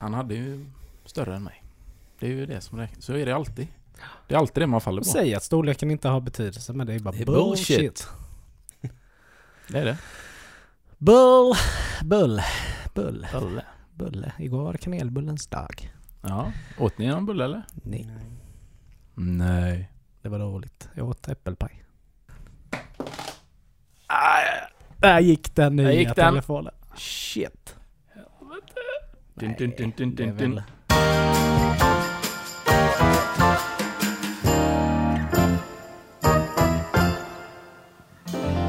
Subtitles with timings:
[0.00, 0.66] Han hade ju
[1.04, 1.64] större än mig.
[2.18, 3.04] Det är ju det som räknas.
[3.04, 3.66] Så är det alltid.
[4.28, 5.04] Det är alltid det man faller på.
[5.08, 7.78] Säg att storleken inte har betydelse, men det är bara Det är bullshit.
[7.78, 8.08] bullshit.
[9.68, 9.98] Det är det.
[10.98, 11.54] Bull,
[12.04, 12.40] bull,
[12.94, 13.64] bull, Bulle.
[13.94, 14.32] bulle.
[14.38, 15.92] Igår var det kanelbullens dag.
[16.22, 16.52] Ja.
[16.78, 17.62] Åt ni någon bulle eller?
[17.84, 18.10] Nej,
[19.14, 19.90] Nej.
[20.22, 20.88] det var dåligt.
[20.94, 21.84] Jag åt äppelpaj.
[24.06, 26.14] Ah, Där gick den nya gick den.
[26.14, 26.74] telefonen.
[26.96, 27.57] Shit.
[29.40, 30.62] Dun, dun, dun, dun, det är dun, väl- dun.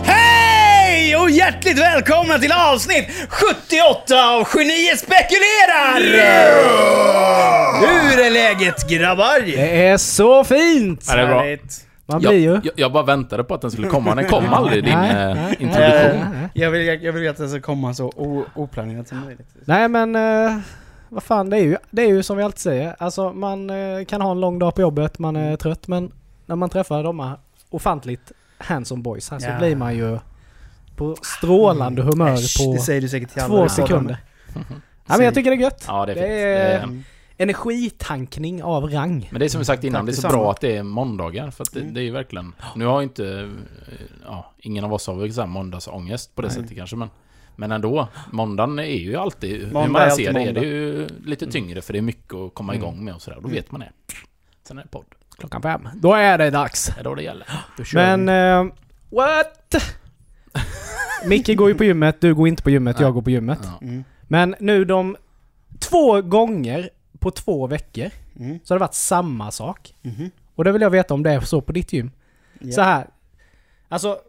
[0.04, 6.00] Hej och hjärtligt välkomna till avsnitt 78 av Geniet spekulerar!
[7.82, 9.40] Hur är läget grabbar?
[9.46, 11.06] Det är så fint!
[11.08, 11.40] Ja, det är bra.
[11.40, 11.86] Härligt.
[12.10, 12.46] Man blir ju...
[12.52, 14.16] Jag, jag, jag bara väntade på att den skulle komma.
[14.16, 16.20] Den kom aldrig, din Nej, eh, introduktion.
[16.20, 16.50] nej, nej.
[16.54, 19.48] Jag vill, jag vill att det ska komma så o, oplanerat som möjligt.
[19.66, 20.58] Nej men, eh,
[21.10, 22.96] vad fan det är ju, det är ju som vi alltid säger.
[23.00, 26.12] Alltså man eh, kan ha en lång dag på jobbet, man är trött men
[26.46, 27.38] när man träffar de här
[27.70, 29.58] ofantligt handsome boys här så Ja.
[29.60, 30.20] blir man ju
[30.96, 34.18] på strålande humör Äsch, på det säger du säkert till alla två sekunder.
[35.08, 35.84] Ja men jag tycker det är gött.
[35.88, 36.30] Ja, det är Det fint.
[36.32, 37.04] Det är, Mm.
[37.40, 39.28] Energitankning av rang.
[39.32, 41.52] men det är som vi sagt innan, det är så bra att det är måndagar.
[41.52, 41.94] För att det, Mm.
[41.94, 42.54] det är ju verkligen...
[42.76, 43.26] Nu har ju inte...
[43.88, 43.94] eh,
[44.26, 46.56] Ja, ingen av oss har väl så här måndagsångest på det Nej.
[46.56, 47.10] sättet kanske, men...
[47.56, 49.60] Men ändå, måndagen är ju alltid...
[49.66, 52.00] hur Måndag man är än alltid ser det, är det ju lite tyngre för det
[52.00, 52.84] är mycket att komma Mm.
[52.84, 53.38] igång med och sådär.
[53.38, 53.52] Då Mm.
[53.56, 53.90] vet man det.
[54.68, 55.06] Sen är det podd.
[55.38, 55.88] Klockan fem.
[55.96, 56.86] Då är det dags.
[56.96, 57.48] Det är då det gäller.
[57.94, 58.74] Men, eh,
[59.10, 59.76] what?
[61.26, 63.06] Micke går ju på gymmet, du går inte på gymmet, Nej.
[63.06, 63.60] jag går på gymmet.
[63.64, 63.80] Ja.
[63.88, 64.04] Mm.
[64.22, 65.16] Men nu de
[65.80, 66.90] två gånger
[67.20, 68.60] på två veckor Mm.
[68.64, 69.94] så har det varit samma sak.
[70.02, 70.32] Mhm.
[70.56, 72.12] Och det vill jag veta om det är så på ditt gym.
[72.60, 72.72] Ja.
[72.72, 73.08] Så här.
[73.88, 74.20] Alltså,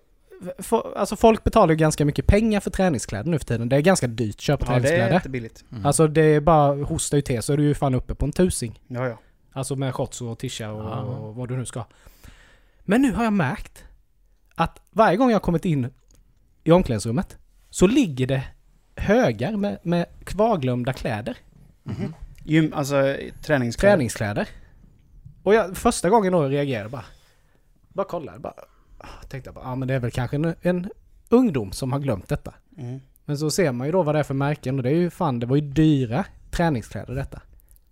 [0.59, 3.69] f- alltså folk betalar ju ganska mycket pengar för träningskläder nu för tiden.
[3.69, 5.15] Det är ganska dyrt att köpa Ja, det är träningskläder.
[5.17, 5.65] inte billigt.
[5.73, 5.87] Mm.
[5.87, 8.33] Alltså det är bara hosta ut till så är du ju fan uppe på en
[8.33, 8.81] tusing.
[8.87, 9.19] Ja, ja.
[9.53, 11.01] Alltså med shorts och tisha och, Ja.
[11.01, 11.85] och vad du nu ska.
[12.81, 13.85] Men nu har jag märkt
[14.55, 15.89] att varje gång jag har kommit in
[16.65, 17.37] i omklädningsrummet
[17.71, 18.43] så ligger det
[18.97, 21.37] högar med, med kvarglömda kläder.
[21.83, 22.15] Mhm.
[22.50, 23.93] Gym, alltså träningskläder.
[23.97, 24.49] Träningskläder.
[25.43, 27.05] Och jag, första gången då reagerade bara...
[27.88, 28.55] Bara kollade, bara...
[28.99, 30.91] ah, Tänkte jag bara, ja men det är väl kanske en, en
[31.28, 32.55] ungdom som har glömt detta.
[32.78, 33.00] Mm.
[33.25, 35.11] Men så ser man ju då vad det är för märken och det är ju
[35.11, 37.41] fan, det var ju dyra träningskläder detta.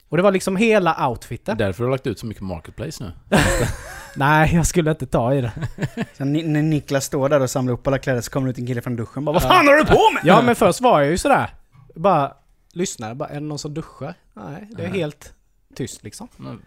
[0.08, 1.58] Och det var liksom hela outfiten.
[1.58, 3.12] därför du har lagt ut så mycket marketplace nu.
[4.16, 5.52] Nej, jag skulle inte ta i det.
[6.14, 8.66] Sen när Niklas står där och samlar upp alla kläder så kommer det ut en
[8.66, 10.22] kille från duschen bara Vad fan har du på med?
[10.24, 11.54] Ja men först var jag ju sådär.
[11.94, 12.32] Bara
[12.72, 14.14] lyssnade, bara är det någon som duschar?
[14.44, 14.92] Nej, det är Ja.
[14.94, 15.34] helt
[15.74, 16.28] tyst liksom.
[16.36, 16.58] Nu.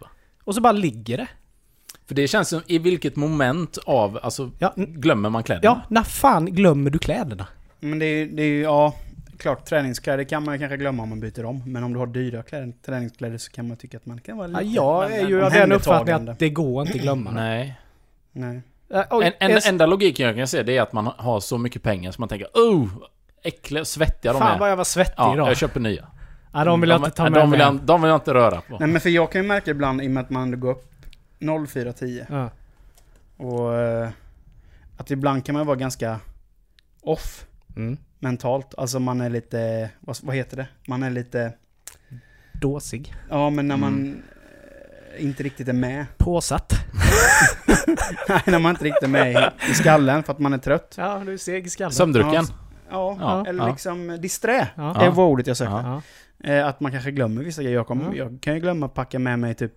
[0.44, 1.28] Och så bara ligger det.
[2.08, 5.66] För det känns som, i vilket moment av, alltså, Ja, glömmer man kläderna?
[5.66, 7.48] ja när fan glömmer du kläderna?
[7.80, 8.96] Men det är ju, det är ju, ja,
[9.38, 11.64] klart träningskläder kan man kanske glömma om man byter om.
[11.66, 14.48] Men om du har dyra kläder, träningskläder så kan man tycka att man kan vara
[14.48, 14.74] Ja, lite...
[14.76, 17.32] jag är ju av den uppfattningen att det går inte att glömma.
[17.32, 17.80] Nej.
[18.32, 18.62] Nej.
[18.94, 21.58] Äh, En, en, en- enda logiken jag kan se det är att man har så
[21.58, 22.88] mycket pengar så man tänker oh,
[23.44, 24.59] äckliga, svettiga de Fan är.
[24.59, 25.50] vad jag var svettig Ja, idag.
[25.50, 26.08] jag köper nya.
[26.53, 28.62] Ja, de vill jag inte ta med de, vill jag, de vill jag inte röra
[28.62, 28.78] på.
[28.79, 30.91] Nej men för jag kan ju märka ibland i och med att man går upp
[31.39, 32.50] 04.10 Ja.
[33.45, 34.09] och eh,
[34.97, 36.19] att ibland kan man vara ganska
[37.01, 37.45] off
[37.75, 37.97] Mm.
[38.19, 38.75] mentalt.
[38.78, 40.67] Alltså man är lite, vad, vad heter det?
[40.88, 41.53] Man är lite,
[42.53, 43.13] Dåsig.
[43.29, 44.22] ja men när man Mm.
[45.17, 46.06] eh, inte riktigt är med.
[46.17, 46.73] Påsatt.
[48.29, 50.95] Nej, när man inte riktigt är med i, i skallen för att man är trött.
[50.97, 51.91] Ja, du är seg i skallen.
[51.94, 52.45] Sömndrucken.
[52.91, 53.69] Ja, Ja, eller ja.
[53.72, 54.67] liksom disträ.
[54.75, 54.95] Ja.
[55.00, 55.73] Det var ordet jag sökte.
[55.73, 56.01] Ja.
[56.44, 57.75] Eh, att man kanske glömmer vissa grejer.
[57.78, 58.16] Jag, kommer, Ja.
[58.16, 59.74] jag kan ju glömma att packa med mig typ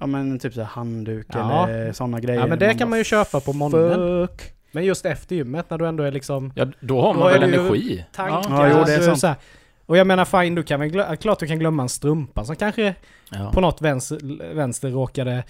[0.00, 1.68] Ja men typ så här handduk Ja.
[1.68, 2.40] eller sådana grejer.
[2.40, 4.28] ja, men det kan man ju köpa på morgonen.
[4.28, 4.42] Fuck.
[4.72, 7.38] Men just efter gymmet när du ändå är liksom Ja, då har Då man är
[7.38, 8.04] väl energi?
[8.12, 8.50] tankar.
[8.50, 9.38] Ja, jo, det är så- sant.
[9.86, 12.56] Och jag menar fine, du kan väl glö- klart du kan glömma en strumpa som
[12.56, 12.94] kanske
[13.30, 13.50] Ja.
[13.54, 15.44] på något vänster, vänster råkade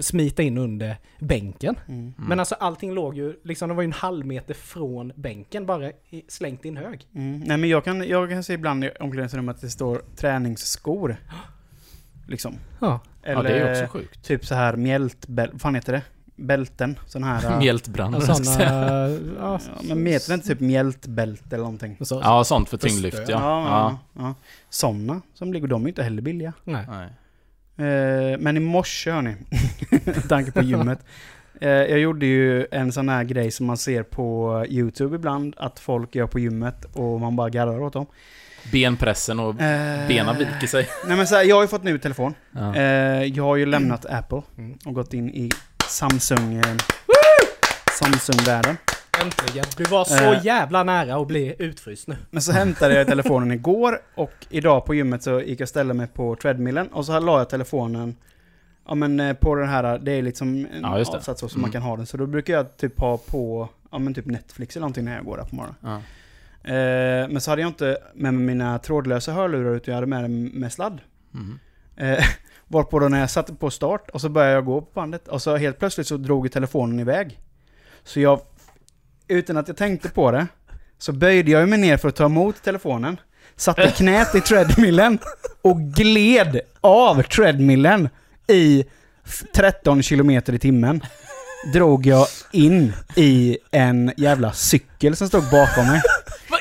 [0.00, 1.76] smita in under bänken.
[1.88, 2.00] Mm.
[2.00, 2.14] Mm.
[2.16, 5.90] Men alltså allting låg ju, liksom det var ju en halv meter från bänken bara
[5.90, 7.06] i, slängt i en hög.
[7.14, 7.40] Mm.
[7.40, 11.16] Nej men jag kan, jag kan se ibland i omklädningsrummet att det står träningsskor.
[12.26, 12.54] Liksom.
[12.80, 13.00] Ja.
[13.22, 14.24] Eller ja, det är ju också sjukt.
[14.24, 15.48] typ så här mjältbäl...
[15.52, 16.02] Vad fan heter det?
[16.36, 16.98] Bälten.
[17.06, 17.50] Sån här...
[17.52, 18.14] äh, Mjältbrand.
[18.14, 18.68] Och eller vad jag ska säga.
[18.68, 19.38] sådana...
[19.38, 21.96] ja, ja, men heter det inte typ mjältbälte eller någonting?
[22.00, 23.28] så, Ja, sånt för tyngdlyft ja.
[23.28, 23.98] ja.
[24.12, 24.34] ja.
[24.70, 26.52] Såna som ligger, de är ju inte heller billiga.
[26.64, 26.86] Nej.
[26.88, 27.08] Nej.
[27.78, 29.34] Eh, men i morse hörni,
[30.04, 30.98] med tanke på gymmet.
[31.60, 35.80] Eh, jag gjorde ju en sån här grej som man ser på YouTube ibland, att
[35.80, 38.06] folk gör på gymmet och man bara garvar åt dem.
[38.72, 40.88] Benpressen och Eh, benen viker sig.
[41.06, 42.34] Nej men så här, jag har ju fått ny telefon.
[42.52, 42.76] Ja.
[43.24, 44.78] Jag har ju lämnat Apple Mm.
[44.84, 45.50] och gått in i
[45.88, 46.62] Samsung...
[47.98, 48.76] Samsung-världen.
[49.22, 49.64] Äntligen.
[49.76, 50.44] Du var så Eh.
[50.46, 52.16] jävla nära att bli utfryst nu.
[52.30, 55.94] Men så hämtade jag telefonen igår och idag på gymmet så gick jag och ställde
[55.94, 58.16] mig på treadmillen och så la jag telefonen
[58.88, 61.18] Ja men eh, på den här, det är liksom en Ja, just det.
[61.18, 61.62] avsats så som Mm.
[61.62, 62.06] man kan ha den.
[62.06, 65.24] Så då brukar jag typ ha på, ja men typ Netflix eller någonting när jag
[65.24, 65.76] går där på morgonen.
[65.80, 65.96] Ja.
[66.70, 70.24] Eh, men så hade jag inte med mig mina trådlösa hörlurar utan jag hade med
[70.24, 70.98] dem med sladd.
[71.34, 71.58] Mm.
[71.96, 72.24] Eh,
[72.68, 75.42] varpå då när jag satte på start och så började jag gå på bandet och
[75.42, 77.38] så helt plötsligt så drog telefonen iväg.
[78.04, 78.40] Så jag,
[79.32, 80.46] utan att jag tänkte på det,
[80.98, 83.16] så böjde jag mig ner för att ta emot telefonen.
[83.56, 85.18] Satte knät i treadmillen
[85.62, 88.08] och gled av treadmillen
[88.48, 88.84] i
[89.26, 91.00] f- 13 kilometer i timmen.
[91.72, 96.02] Drog jag in i en jävla cykel som stod bakom mig.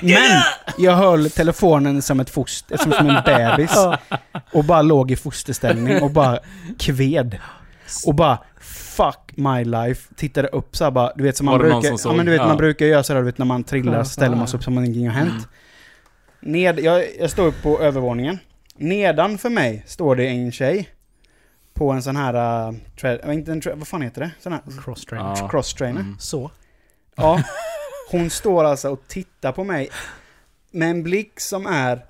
[0.01, 0.41] Men
[0.77, 3.71] jag höll telefonen som ett foster, som, som en bebis.
[4.51, 6.39] Och bara låg i fosterställning och bara
[6.79, 7.38] kved.
[8.05, 10.13] Och bara fuck my life.
[10.15, 12.31] Tittade upp så här bara, du vet som man Var brukar, som ja, men du
[12.31, 12.47] vet Ja.
[12.47, 14.63] man brukar göra sådär, du vet när man trillar Ja, så ställer man sig upp
[14.63, 15.29] som om ingenting har hänt.
[16.41, 16.51] Mm.
[16.51, 18.39] Ned, jag, jag står upp på övervåningen.
[18.75, 20.89] Nedan för mig står det en tjej.
[21.73, 22.33] På en sån här,
[22.69, 24.31] uh, tra- inte en tra- vad fan heter det?
[24.39, 25.35] Sån här Cross-train.
[25.39, 25.47] Ja.
[25.49, 26.01] cross trainer.
[26.01, 26.15] Mm.
[26.19, 26.51] Så.
[27.15, 27.43] Ja.
[28.11, 29.89] Hon står alltså och tittar på mig
[30.71, 32.05] med en blick som är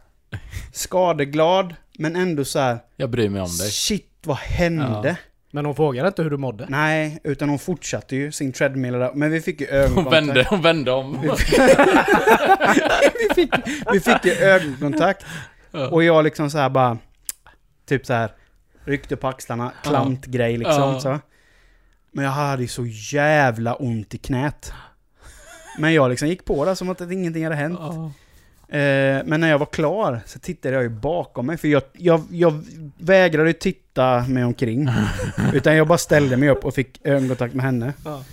[0.74, 2.80] skadeglad, men ändå så här.
[2.96, 3.70] Jag bryr mig om dig.
[3.72, 5.02] Shit, vad hände?
[5.10, 5.16] Ja.
[5.52, 6.66] Men hon frågade inte hur du mådde.
[6.70, 9.12] Nej, utan hon fortsatte ju sin treadmill där.
[9.14, 10.14] Men vi fick ju Hon ögonkontakt.
[10.14, 11.22] vände, hon vände om.
[13.20, 13.54] vi, fick,
[13.94, 15.26] vi fick ju ögonkontakt.
[15.72, 15.88] Ja.
[15.88, 16.98] Och jag liksom så här bara...
[17.86, 18.32] Typ så här
[18.86, 21.00] Ryckte på axlarna, klantgrej liksom Ja.
[21.00, 21.20] så.
[22.12, 24.74] Men jag hade ju så jävla ont i knät.
[25.78, 27.80] Men jag liksom gick på det som att ingenting hade hänt.
[28.72, 31.58] Eh, men när jag var klar så tittade jag ju bakom mig.
[31.58, 32.64] För jag, jag, jag
[32.98, 34.90] vägrade titta mig omkring.
[35.54, 37.94] utan jag bara ställde mig upp och fick ögonkontakt med henne.
[38.06, 38.24] Ja.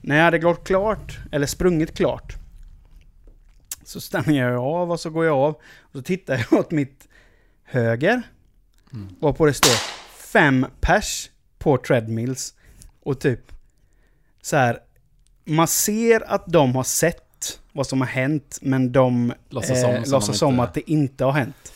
[0.00, 2.34] När jag hade gått klart, eller sprungit klart.
[3.84, 5.54] Så stannar jag av och så går jag av.
[5.80, 7.08] Och så tittar jag åt mitt
[7.64, 8.22] höger.
[8.92, 9.08] Mm.
[9.20, 9.76] Varpå det står
[10.32, 12.54] fem pers på treadmills.
[13.02, 13.52] Och typ
[14.42, 14.78] så här.
[15.44, 17.25] Man ser att de har sett
[17.76, 20.90] vad som har hänt, men de Låtsas som, eh, som låtsas som inte- att det
[20.90, 21.72] inte har hänt.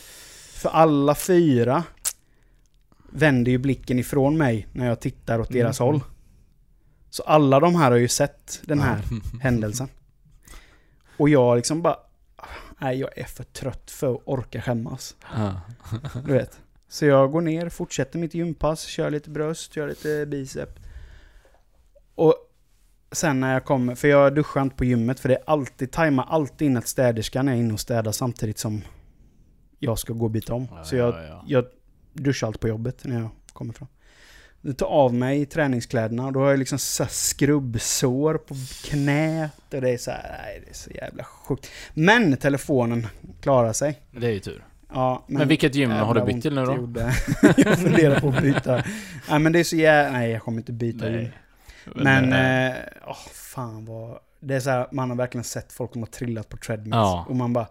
[0.53, 1.85] För alla fyra
[3.13, 5.93] vänder ju blicken ifrån mig när jag tittar åt deras Mm.
[5.93, 6.01] håll.
[7.11, 9.03] Så alla de här har ju sett den här
[9.43, 9.89] händelsen.
[11.17, 11.97] Och jag liksom bara...
[12.79, 15.17] Nej, jag är för trött för att orka skämmas.
[16.27, 16.59] Du vet.
[16.89, 20.79] Så jag går ner, fortsätter mitt gympass, kör lite bröst, kör lite bicep.
[22.15, 22.35] Och
[23.13, 26.27] sen när jag kommer, för jag duschar inte på gymmet för det är alltid, tajmar
[26.29, 28.83] alltid in att städerskan är inne och städar samtidigt som
[29.79, 30.69] jag ska gå och byta om.
[30.71, 31.45] Ja, Så jag, ja, ja.
[31.47, 31.65] jag
[32.13, 33.89] duschar alltid på jobbet när jag kommer fram.
[34.63, 38.55] Jag tar av mig träningskläderna och då har jag liksom så skrubbsår på
[38.85, 41.71] knät och det är så här, nej det är så jävla sjukt.
[41.95, 43.07] Men telefonen
[43.41, 44.01] klarar sig.
[44.11, 44.65] Det är ju tur.
[44.93, 46.77] Ja, Men, vilket gym har du bytt till nu då?
[46.77, 47.01] gjorde.
[47.57, 48.85] jag funderar på att byta.
[49.31, 50.19] Nej men det är så jävla...
[50.19, 51.29] Nej jag kommer inte byta gym.
[51.95, 52.77] Men, eh,
[53.07, 54.19] åh fan vad...
[54.41, 56.95] Det är så här, man har verkligen sett folk som har trillat på treadmills.
[56.95, 57.25] Ja.
[57.29, 57.67] Och man bara,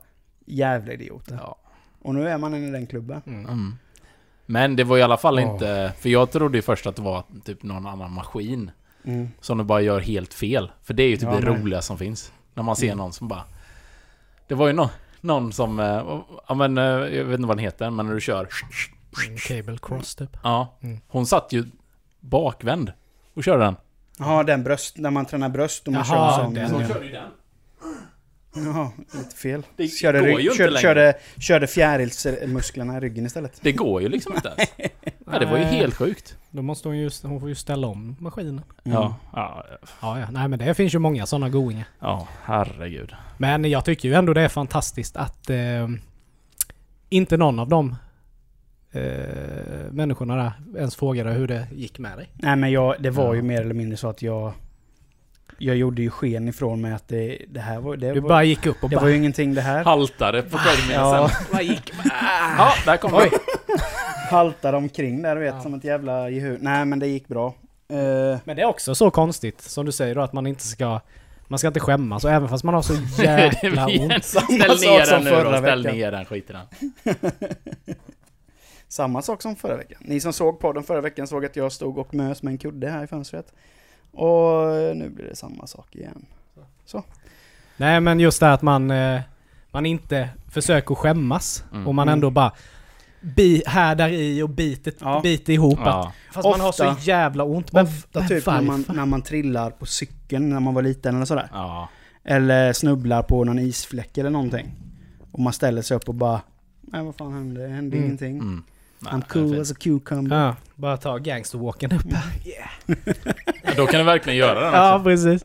[0.45, 1.38] jävla idioter.
[1.42, 1.56] ja.
[2.01, 3.21] Och nu är man i den klubben.
[3.27, 3.45] Mm.
[3.45, 3.75] Mm.
[4.45, 5.44] Men det var i alla fall Åh.
[5.44, 5.94] inte...
[6.00, 8.71] För jag trodde ju först att det var typ någon annan maskin
[9.04, 9.30] Mm.
[9.42, 10.71] som du bara gör helt fel.
[10.83, 12.31] För det är ju typ Ja, det roliga som finns.
[12.54, 12.98] När man ser Mm.
[12.98, 13.44] någon som bara...
[14.48, 14.88] Det var ju någon,
[15.21, 15.80] någon som...
[15.80, 18.48] eh, Ja men, eh, jag vet inte vad den heter, men när du kör...
[19.47, 20.38] Cable cross typ.
[20.44, 20.78] Ja.
[20.81, 20.99] Mm.
[21.07, 21.66] Hon satt ju
[22.19, 22.94] bakvänd
[23.33, 23.76] och körde den.
[24.19, 26.54] Ja, den bröst, när man tränar bröst och man Jaha, kör sån.
[26.54, 26.81] den, ja.
[26.81, 26.88] ja.
[26.88, 27.30] körde ju den.
[28.66, 29.64] Jaha, lite fel.
[29.76, 30.81] Det körde, går rygg- ju inte körde, längre.
[30.81, 33.59] körde, körde fjärilsmusklerna i ryggen istället.
[33.61, 34.69] Det går ju liksom inte ens.
[35.31, 36.35] Ja, det var ju Nej, helt sjukt.
[36.52, 38.61] Då måste hon ju, hon får ju ställa om maskinen.
[38.83, 38.97] Mm.
[38.97, 39.64] Ja, ja,
[40.02, 40.28] Ja, ja.
[40.31, 41.85] Nej men det finns ju många sådana goingar.
[41.99, 43.11] ja, herregud.
[43.38, 45.88] Men jag tycker ju ändå det är fantastiskt att eh,
[47.09, 47.95] inte någon av de
[48.92, 52.30] eh, människorna där ens frågade hur det gick med dig.
[52.34, 53.36] Nej men jag, det var Ja.
[53.36, 54.54] ju mer eller mindre så att jag...
[55.62, 57.96] Jag gjorde ju sken ifrån mig att det, det här var...
[57.98, 59.02] Det, Du var, bara gick upp och det bara...
[59.02, 59.84] var ju ingenting det här.
[59.84, 61.46] Haltade på treadmillen Ja, sen.
[61.52, 61.94] Bara gick...
[62.58, 63.30] Ja, där kom Oj.
[64.31, 65.62] haltade omkring där du vet, Ja.
[65.62, 66.58] som ett jävla jehu.
[66.62, 67.48] Nej men det gick bra.
[67.90, 71.00] Eh, Men det är också så konstigt, som du säger då, att man inte ska...
[71.48, 72.94] Man ska inte skämmas, och även fast man har så
[73.24, 74.24] jäkla ont.
[74.26, 75.98] Ställ ner som den nu då, ställ veckan.
[75.98, 76.58] ner den skiten.
[78.90, 79.98] Samma sak som förra veckan.
[80.02, 82.90] Ni som såg podden förra veckan såg att jag stod och mös med en kudde
[82.90, 83.54] här i fönstret.
[84.12, 86.26] Och nu blir det samma sak igen.
[87.78, 88.92] Nej men just det att man...
[88.92, 89.22] Eh,
[89.72, 91.64] man inte försöker skämmas.
[91.72, 91.88] Mm.
[91.88, 92.14] Och man Mm.
[92.14, 92.52] ändå bara...
[93.22, 95.19] bi, härdar i och biter, Ja.
[95.24, 95.80] biter ihop.
[95.80, 96.14] Att, Ja.
[96.31, 97.72] fast man har så Ofta- jävla ont.
[97.72, 101.16] Men, Ofta men typ när man, när man trillar på cykeln när man var liten
[101.16, 101.50] eller sådär.
[101.54, 101.90] Ja.
[102.24, 104.72] Eller snubblar på någon isfläck eller någonting.
[105.31, 106.42] Och man ställer sig upp och bara...
[106.81, 107.62] Nej vad fan hände?
[107.62, 108.06] Det hände Mm.
[108.08, 108.38] ingenting.
[108.38, 108.64] Mm.
[109.00, 110.36] Nej, I'm cool as a cucumber.
[110.46, 112.32] Ja, bara ta gangsterwalken upp här.
[112.46, 112.96] Ja,
[113.78, 115.04] Då kan du verkligen göra den Ja, också.
[115.04, 115.44] precis.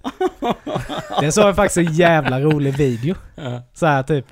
[1.21, 3.15] Det såg jag faktiskt en jävla rolig video.
[3.35, 3.63] Ja.
[3.75, 4.27] Så här typ...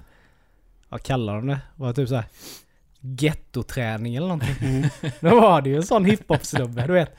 [0.89, 1.59] Vad kallar de det?
[1.77, 2.25] Var typ så här
[3.01, 4.55] Gettoträning eller någonting.
[4.61, 4.89] Mm.
[5.21, 7.17] Då var det ju en sån hiphop-snubbe, du vet.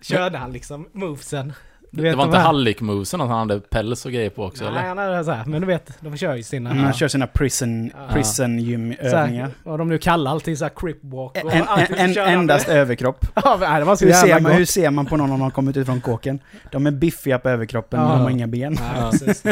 [0.00, 1.52] Körde han liksom movesen.
[1.90, 4.64] Du vet, Det var de inte hallick-mosen att han hade päls och grejer på också
[4.64, 4.88] Nej, eller?
[4.88, 6.74] han hade så här, men du vet, de kör ju sina...
[6.74, 8.14] Man kör sina prison, Ja.
[8.14, 9.42] prison så gymövningar.
[9.44, 12.28] här, vad de nu kallar allting så här crip walk och En, en, en, han
[12.28, 13.26] endast överkropp.
[13.34, 15.38] Ja, nej, det var så Hur jävla ser, man, hur ser man på någon om
[15.38, 16.38] de har kommit ut från kåken?
[16.72, 18.14] De är biffiga på överkroppen men Ja.
[18.14, 18.78] de har inga ben.
[18.80, 19.42] Nej, precis.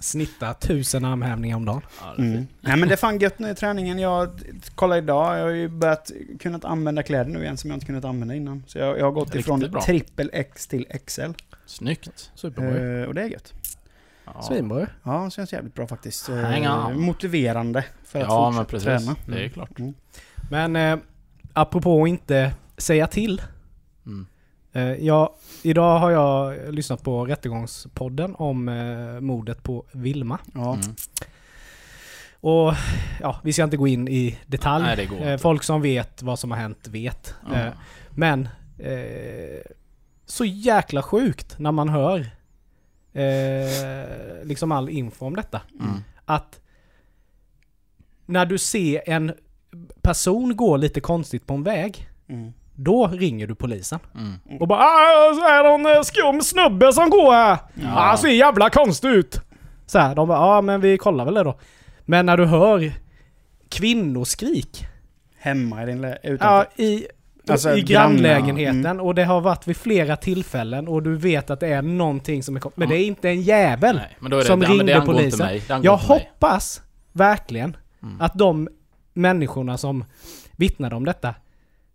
[0.00, 1.80] Snitta tusen armhävningar om dagen.
[2.00, 2.46] Ja, Mm.
[2.60, 3.98] Nej men det är fan gött nu i träningen.
[3.98, 4.28] Jag
[4.74, 8.04] kollar idag, jag har ju börjat kunnat använda kläder nu igen som jag inte kunnat
[8.04, 8.62] använda innan.
[8.66, 9.82] Så jag, jag har gått Riktigt ifrån bra.
[9.82, 11.20] trippel X till XL.
[11.72, 12.30] Snyggt.
[12.34, 13.00] Superbra.
[13.00, 13.54] Eh, och det är gött.
[14.24, 14.42] Ja.
[14.42, 16.28] Svinbra Ja, det känns jävligt bra faktiskt.
[16.28, 19.06] Eh, motiverande för att Ja, men fortsätta precis.
[19.06, 19.16] träna.
[19.26, 19.50] Det är Mm.
[19.50, 19.78] klart.
[19.78, 19.94] Mm.
[20.50, 20.98] Men eh,
[21.52, 23.42] apropå att inte säga till.
[24.06, 24.26] Mm.
[24.72, 30.38] Eh, ja, idag har jag lyssnat på Rättegångspodden om eh, mordet på Vilma.
[30.54, 30.74] Ja.
[30.74, 30.94] Mm.
[32.40, 32.74] Och
[33.20, 34.84] ja, vi ska inte gå in i detalj.
[34.84, 35.38] Nej, Eh.
[35.38, 37.34] Folk som vet vad som har hänt vet.
[37.54, 37.68] Eh,
[38.10, 38.48] men
[38.78, 39.60] eh,
[40.32, 42.18] så jäkla sjukt när man hör
[43.12, 45.60] eh, liksom all info om detta.
[45.80, 45.92] Mm.
[46.24, 46.60] Att
[48.26, 49.32] när du ser en
[50.02, 52.52] person gå lite konstigt på en väg, Mm.
[52.74, 53.98] då ringer du polisen.
[54.14, 54.60] Mm.
[54.60, 57.58] Och bara ah, så är det eh, skum snubbe som går här.
[57.74, 58.12] Ja.
[58.12, 59.40] Ah, ser jävla konstig ut.
[59.86, 61.58] Så här, de bara ja men vi kollar väl det då.
[62.04, 62.92] Men när du hör
[63.68, 64.86] kvinnoskrik
[65.38, 66.82] Hemma i din lä- ja, utanför.
[66.82, 67.06] i,
[67.48, 69.00] Alltså, i grannlägenheten mm.
[69.00, 72.56] och det har varit vid flera tillfällen och du vet att det är någonting som
[72.56, 73.96] är Men det är inte en jävel.
[73.96, 75.46] Nej, men då är det, som ja, det ringde inte polisen.
[75.46, 75.62] mig.
[75.68, 76.82] Det Jag hoppas
[77.12, 78.20] verkligen Mm.
[78.20, 78.68] att de
[79.14, 80.04] människorna som
[80.56, 81.34] vittnade om detta,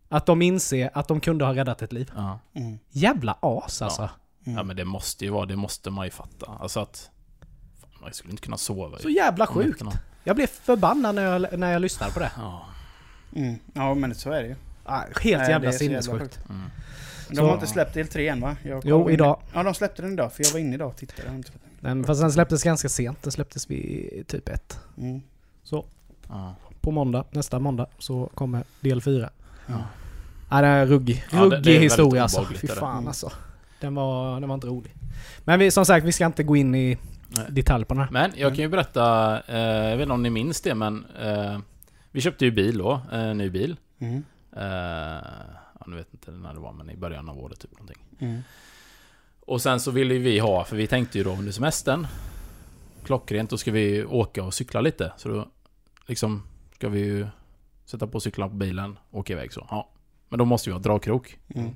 [0.10, 2.12] att de inser att de kunde ha räddat ett liv.
[2.16, 2.39] Ja.
[2.54, 2.80] Mm.
[2.89, 4.10] Jävla as alltså.
[4.46, 4.58] Mm.
[4.58, 6.51] ja, men det måste ju vara, det måste man ju fatta.
[6.60, 7.10] Alltså att...
[7.82, 9.82] Fan, man skulle inte kunna sova Så jävla sjukt.
[10.24, 12.32] Jag blev förbannad när jag, när jag lyssnade på det.
[12.38, 12.66] Ja.
[13.36, 13.60] Mm.
[13.74, 14.56] Ja men så är det ju.
[14.88, 16.20] Ah, helt Nej, jävla sinnessjukt.
[16.22, 16.39] sjukt.
[16.50, 16.62] Mm.
[17.29, 18.56] De Så- har inte släppt del 3 än va?
[18.63, 19.39] Jag Jo, kollade in- idag.
[19.53, 21.36] Ja de släppte den idag för jag var inne idag och tittade.
[21.36, 22.03] Inte den.
[22.03, 23.24] Fast den släpptes ganska sent.
[23.24, 24.79] Den släpptes vid typ ett.
[24.98, 25.22] Mm.
[25.63, 25.86] Så
[26.27, 26.56] Ja.
[26.82, 29.29] på måndag, nästa måndag, så kommer del fyra.
[29.67, 29.74] Ja.
[30.50, 32.46] Ja, det är en ruggig, Ja, det- ruggig det är väldigt historia alltså.
[32.46, 32.79] Fy är det.
[32.79, 33.08] fan Mm.
[33.08, 33.32] alltså.
[33.79, 34.94] Den var, den var inte rolig.
[35.44, 36.98] Men vi, som sagt, vi ska inte gå in i
[37.29, 37.46] Nej.
[37.50, 38.12] detalj på den här.
[38.12, 39.58] Men jag kan ju berätta, eh,
[39.89, 41.60] jag vet inte om ni minns det men eh,
[42.12, 43.77] Vi köpte ju bil då, en ny bil.
[44.00, 44.24] Mm.
[44.58, 44.64] Eh,
[45.80, 48.04] ja, nu vet inte när det var men i början av året typ någonting.
[48.20, 48.42] Mm.
[49.40, 52.08] Och sen så ville vi ha, för vi tänkte ju då under semestern
[53.04, 55.14] Klockrent, då ska vi åka och cykla lite.
[55.18, 55.48] Så då
[56.06, 57.28] liksom ska vi ju
[57.86, 59.68] sätta på cyklarna på bilen och åka iväg så.
[59.70, 59.90] Ja.
[60.30, 61.40] Men då måste vi ha dragkrok.
[61.56, 61.76] Mm.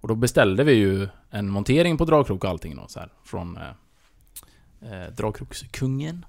[0.00, 3.56] Och då beställde vi ju en montering på dragkrok och allting då, så här, från
[3.56, 6.26] eh, eh, dragkrokskungen.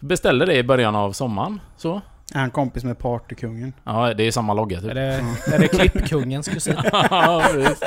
[0.00, 2.00] Beställde det i början av sommaren, så.
[2.34, 3.72] Är han kompis med partykungen?
[3.84, 4.90] Ja, det är samma logga typ.
[4.90, 5.24] Är det,
[5.54, 6.76] är det klippkungens kusin?
[6.92, 7.82] Ja, precis.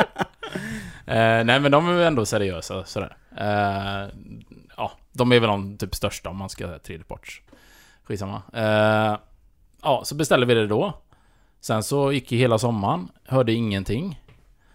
[1.06, 3.18] eh, nej men de är väl ändå seriösa sådär.
[3.38, 4.10] Eh,
[4.78, 7.42] ja, de är väl de typ största om man ska säga tredjeparts.
[8.04, 8.42] Skitsamma.
[8.54, 9.18] Eh,
[9.82, 10.94] ja, så beställde vi det då.
[11.62, 14.22] Sen så gick ju hela sommaren, hörde ingenting.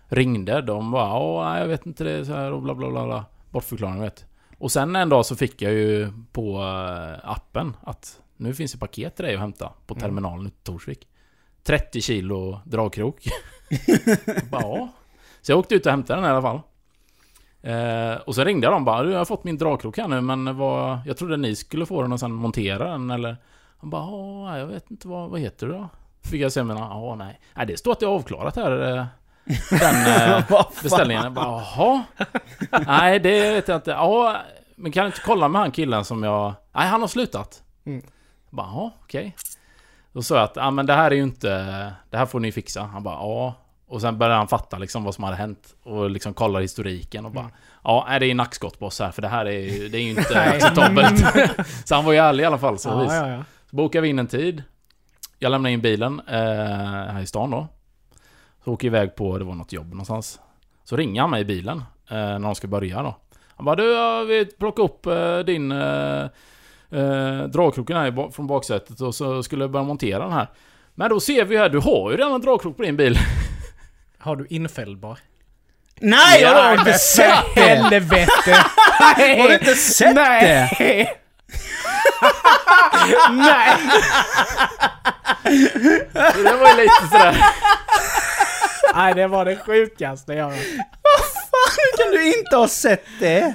[0.08, 3.04] Ringde, de bara ja, nej, jag vet inte det så här och bla bla bla.
[3.06, 3.24] bla.
[3.50, 4.24] Bortförklaring vet.
[4.58, 8.78] Och sen en dag så fick jag ju på eh, appen att nu finns det
[8.78, 10.00] paket till dig att hämta på Mm.
[10.02, 11.08] terminalen i Torsvik.
[11.62, 13.24] 30 kilo dragkrok.
[14.50, 14.88] bara, ja.
[15.42, 16.60] Så jag åkte ut och hämtade den i alla fall.
[17.62, 20.20] Eh, och så ringde jag dem bara, du jag har fått min dragkrok här nu
[20.20, 23.36] men vad, jag trodde ni skulle få den och sen montera den eller?
[23.78, 25.88] Han bara, ja, jag vet inte vad, vad heter du då?
[26.22, 27.40] Fick jag se mina, ja nej.
[27.54, 28.96] Nej det står att är avklarat här.
[28.98, 29.04] eh,
[29.70, 30.06] Den
[30.48, 31.22] eh, beställningen.
[31.24, 32.04] Jag bara, jaha?
[32.86, 33.90] Nej det vet jag inte.
[33.90, 34.36] Ja,
[34.76, 36.52] men kan du inte kolla med han killen som jag...
[36.72, 37.62] Nej han har slutat.
[37.84, 38.02] Mm.
[38.50, 39.36] Jag bara, jaha okej.
[40.12, 41.48] Då sa jag att, ja men det här är ju inte...
[42.10, 42.82] Det här får ni fixa.
[42.82, 43.54] Han bara, ja.
[43.86, 45.74] Och sen började han fatta liksom vad som hade hänt.
[45.82, 47.54] Och liksom kollar historiken och bara, Mm.
[47.84, 50.40] ja nej, det är nackskottboss här för det här är ju, det är ju inte
[50.54, 51.24] acceptabelt.
[51.84, 52.78] så han var ju ärlig i alla fall.
[52.78, 53.12] Så Ja, vis.
[53.12, 53.44] ja, ja.
[53.70, 54.62] Så bokade vi in en tid.
[55.38, 56.34] Jag lämnade in bilen eh,
[57.12, 57.66] här i stan då.
[58.64, 60.40] Så åker jag iväg på, det var något jobb någonstans.
[60.84, 61.78] Så ringer han mig i bilen
[62.10, 63.16] eh, när de ska börja då.
[63.56, 65.72] Han bara du, jag vill plocka upp eh, din,
[66.92, 70.48] eh, dragkroken här från baksätet och så skulle jag börja montera den här.
[70.94, 73.18] Men då ser vi här, du har ju redan en dragkrok på din bil.
[74.18, 75.18] Har du infällbar?
[76.00, 77.60] Nej, jag har inte sett det!
[77.60, 78.30] Helvete!
[79.38, 80.70] Har du inte sett det?
[80.78, 81.20] Nej!
[83.30, 83.76] Nej!
[86.34, 87.44] Så det var ju lite sådär.
[88.94, 90.56] Nej, det var det sjukaste jag hört.
[91.76, 93.54] Hur kan du inte ha sett det?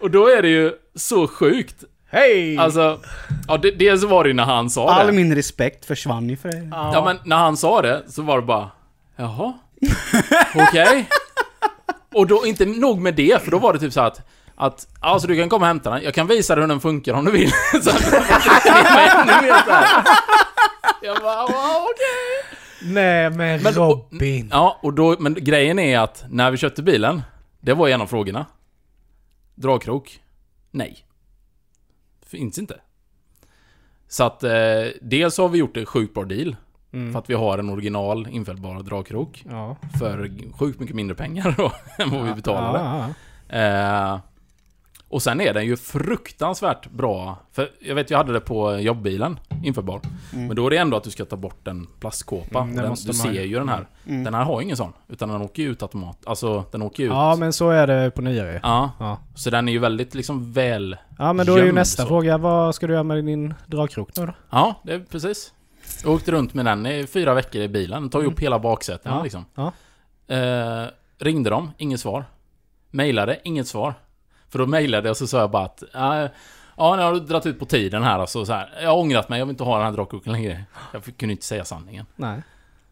[0.00, 1.84] Och då är det ju så sjukt.
[2.12, 2.58] Hej!
[2.58, 3.00] Alltså,
[3.48, 5.12] ja, det, dels var det ju när han sa All det.
[5.12, 6.68] min respekt försvann ju för dig.
[6.70, 8.70] Ja men när han sa det så var det bara
[9.16, 9.52] Jaha?
[10.54, 11.08] Okej?
[12.14, 14.20] Och då, inte nog med det, för då var det typ så att
[14.56, 17.14] att, alltså du kan komma och hämta den, jag kan visa dig hur den funkar
[17.14, 17.50] om du vill.
[17.82, 20.04] så att jag tryckte ner mig ännu mer så här.
[21.02, 22.56] Jag bara, "Ja, okej.
[22.92, 24.48] Nej men, Men- Robin.
[24.52, 27.22] Ja, och då, men grejen är att när vi köpte bilen,
[27.60, 28.46] det var en av frågorna.
[29.54, 30.20] Dragkrok?
[30.70, 31.04] Nej.
[32.32, 32.80] Finns inte.
[34.08, 34.52] Så att, eh,
[35.00, 36.56] dels har vi gjort en sjukt bra deal.
[36.92, 37.12] Mm.
[37.12, 39.44] För att vi har en original infällbar dragkrok.
[39.50, 39.76] Ja.
[39.98, 41.72] För sjukt mycket mindre pengar då,
[42.04, 42.78] än vad vi betalade.
[42.78, 43.08] Ja,
[43.48, 44.14] ja.
[44.14, 44.20] Eh,
[45.12, 47.36] och sen är den ju fruktansvärt bra.
[47.52, 50.00] För jag vet, jag hade det på jobbbilen, införbar.
[50.32, 52.60] Men då är det ändå att du ska ta bort en plastkåpa.
[52.60, 53.12] Mm, den, du ju.
[53.12, 53.86] ser ju den här.
[54.06, 54.24] Mm.
[54.24, 54.92] Den här har ju ingen sån.
[55.08, 56.18] Utan den åker ju ut automat.
[56.26, 57.12] Alltså, den åker ju ut.
[57.12, 58.60] ja, men så är det på nyare.
[58.62, 59.18] Ja, Ja.
[59.34, 60.96] så den är ju väldigt liksom väl...
[61.18, 62.08] Ja, men då är ju nästa så.
[62.08, 64.32] fråga, vad ska du göra med din dragkrok nu då?
[64.50, 65.52] Ja, det är precis.
[66.04, 68.10] Jag åkte runt med den i fyra veckor i bilen.
[68.10, 69.18] Tog upp hela baksätena Mm.
[69.18, 69.44] Ja, liksom.
[69.54, 69.72] ja.
[70.36, 70.86] Eh,
[71.18, 72.24] ringde dem, inget svar.
[72.90, 73.94] Mailade, inget svar.
[74.52, 75.82] För då mailade jag och så sa jag bara att...
[75.92, 76.28] ja,
[76.96, 78.44] nu har du dragit ut på tiden här alltså.
[78.44, 80.64] Så här, jag har ångrat mig, jag vill inte ha den här dragkroken längre.
[80.92, 82.06] Jag kunde inte säga sanningen.
[82.16, 82.42] Nej.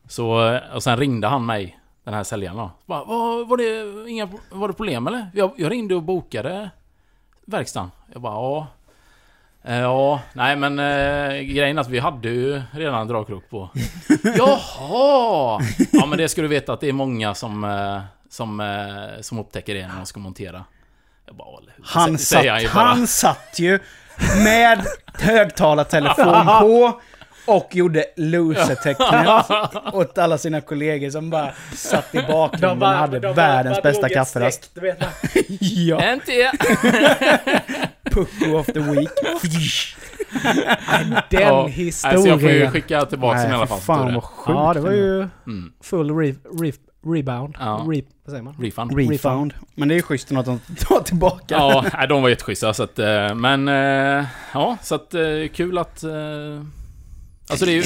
[0.08, 2.70] Så, och sen ringde han mig, den här säljaren då.
[2.86, 5.26] Bara, var, var, det, inga, var det problem eller?
[5.34, 6.70] Jag, jag ringde och bokade
[7.44, 7.90] verkstaden.
[8.12, 8.66] Jag bara, ja.
[9.62, 13.68] Eh, Ja, nej men eh, grejen är att vi hade ju redan dragkrok på.
[14.36, 15.60] Jaha!
[15.92, 19.38] Ja men det ska du veta att det är många som, eh, som, eh, som
[19.38, 20.64] upptäcker det när de ska montera.
[21.30, 22.68] Bara, "Åh, Han satt, bara.
[22.68, 23.78] han satt ju
[24.44, 27.00] med högtalartelefon på
[27.46, 29.44] och gjorde loser-tecknet
[29.94, 34.70] åt alla sina kollegor som bara satt i bakgrunden och hade världens bästa kafferast.
[35.60, 36.48] ja, En till!
[38.10, 39.10] pucko of the week.
[41.30, 42.14] Den Ja, historien.
[42.14, 43.80] Nej, så jag får ju skicka tillbaka den i alla fall.
[43.80, 44.48] fan Fan, vad sjukt.
[44.56, 45.72] ja, det var ju mm.
[45.82, 46.72] full re, re,
[47.06, 47.56] rebound.
[47.58, 47.86] Ja.
[47.88, 48.54] Re, vad säger man?
[48.58, 48.98] Refund.
[48.98, 49.54] Refund.
[49.74, 51.54] Men det är ju schysst att de tar tillbaka.
[51.54, 55.22] Ja, de var jätteschyssta så att, eh, men eh, ja, så att eh,
[55.54, 56.04] kul att...
[57.50, 57.82] Alltså det är ju...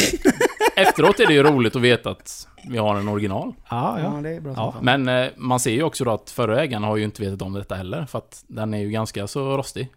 [0.76, 3.52] efteråt är det ju roligt att veta att vi har en original.
[3.70, 4.14] Ja, ja.
[4.14, 4.52] Ja, det är bra.
[4.56, 4.74] Ja.
[4.82, 7.74] Men man ser ju också då att förra ägaren har ju inte vetat om detta
[7.74, 9.88] heller, för att den är ju ganska så rostig.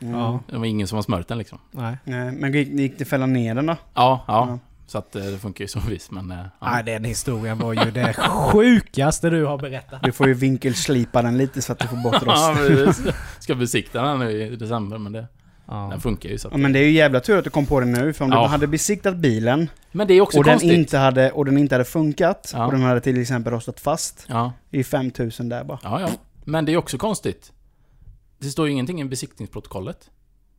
[0.00, 0.14] Mm.
[0.14, 0.40] ja.
[0.50, 1.58] Det var ingen som har smört den liksom.
[1.70, 1.96] Nej.
[2.04, 3.76] Nej, Men gick, gick det fälla ner den då?
[3.94, 4.48] Ja, ja.
[4.48, 4.58] Ja.
[4.86, 6.30] Så att eh, det funkar ju så visst, men...
[6.30, 6.70] eh, ja.
[6.70, 8.14] Nej, den historien var ju det
[8.52, 10.02] sjukaste du har berättat.
[10.02, 13.00] Du får ju vinkelslipa den lite så att du får bort Ja, rost.
[13.06, 15.26] vi ska besikta den nu i december, men det,
[15.68, 15.88] Ja.
[15.90, 17.66] den funkar ju så att, Ja, men det är ju jävla tur att du kom
[17.66, 18.46] på det nu, för om du Ja.
[18.46, 20.72] hade besiktat bilen Men det är också och den, konstigt.
[20.72, 22.66] inte hade, och den inte hade funkat, Ja.
[22.66, 25.78] och den hade till exempel rostat fast, Ja, det är ju 5000 där bara.
[25.82, 26.08] ja, ja.
[26.44, 27.52] Men det är också konstigt.
[28.38, 30.10] Det står ju ingenting i besiktningsprotokollet.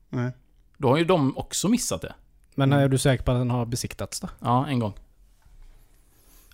[0.09, 0.31] Nej.
[0.77, 2.13] Då har ju de också missat det.
[2.57, 4.29] Men är du säker på att den har besiktats då?
[4.39, 4.93] Ja, en gång.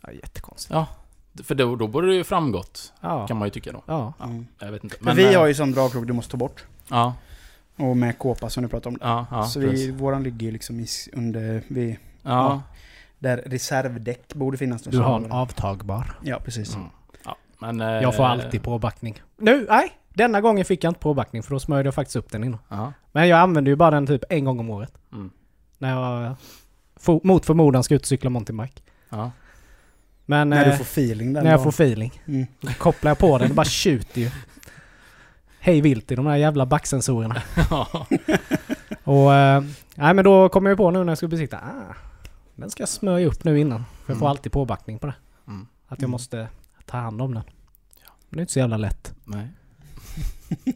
[0.01, 0.75] Ja, jättekonstigt.
[1.43, 3.27] För då, då borde det ju framgått, Ja.
[3.27, 3.83] kan man ju tycka då.
[3.85, 4.13] Ja.
[4.23, 4.47] Mm.
[4.59, 4.95] Jag vet inte.
[4.99, 6.65] Men vi eh, har ju sån dragkrok du måste ta bort.
[6.89, 7.13] Ja,
[7.77, 8.99] Och med kåpa som du pratade om.
[9.01, 9.43] ja, ja.
[9.45, 12.61] så vi, våran ligger ju liksom i, under, vi, Ja.
[13.19, 14.81] där reservdäck borde finnas.
[14.83, 16.19] Du har en avtagbar.
[16.23, 16.75] Ja, precis.
[16.75, 16.87] Mm.
[17.25, 17.35] ja.
[17.59, 17.81] Men...
[17.81, 19.21] eh, Jag får alltid påbackning.
[19.37, 19.91] Nu, nej!
[20.15, 22.59] Denna gången fick jag inte påbackning för då smörjde jag faktiskt upp den innan.
[22.69, 22.93] Ja.
[23.11, 24.93] Men jag använder ju bara den typ en gång om året.
[25.11, 25.31] Mm.
[25.83, 25.89] När
[26.25, 26.35] jag
[26.99, 28.81] fo- mot förmodan ska ut och cykla mountainbike.
[29.09, 29.31] Ja.
[30.25, 31.41] Men När eh, du får feeling där.
[31.43, 31.63] när jag då.
[31.63, 32.21] får feeling.
[32.25, 32.45] Mm.
[32.77, 34.29] Kopplar jag på den, det bara tjuter ju.
[35.59, 37.41] Hej vilt i de där jävla backsensorerna.
[39.03, 39.33] Och...
[39.33, 39.63] Eh,
[39.95, 41.57] nej men då kom jag på nu när jag skulle besikta.
[41.57, 41.95] Ah,
[42.55, 43.79] den ska jag smörja upp nu innan.
[44.05, 44.29] För jag får Mm.
[44.31, 45.15] alltid påbackning på det.
[45.47, 45.61] Mm.
[45.87, 46.11] Att jag Mm.
[46.11, 46.47] måste
[46.85, 47.43] ta hand om den.
[48.29, 49.13] Men det är inte så jävla lätt.
[49.23, 49.47] Nej.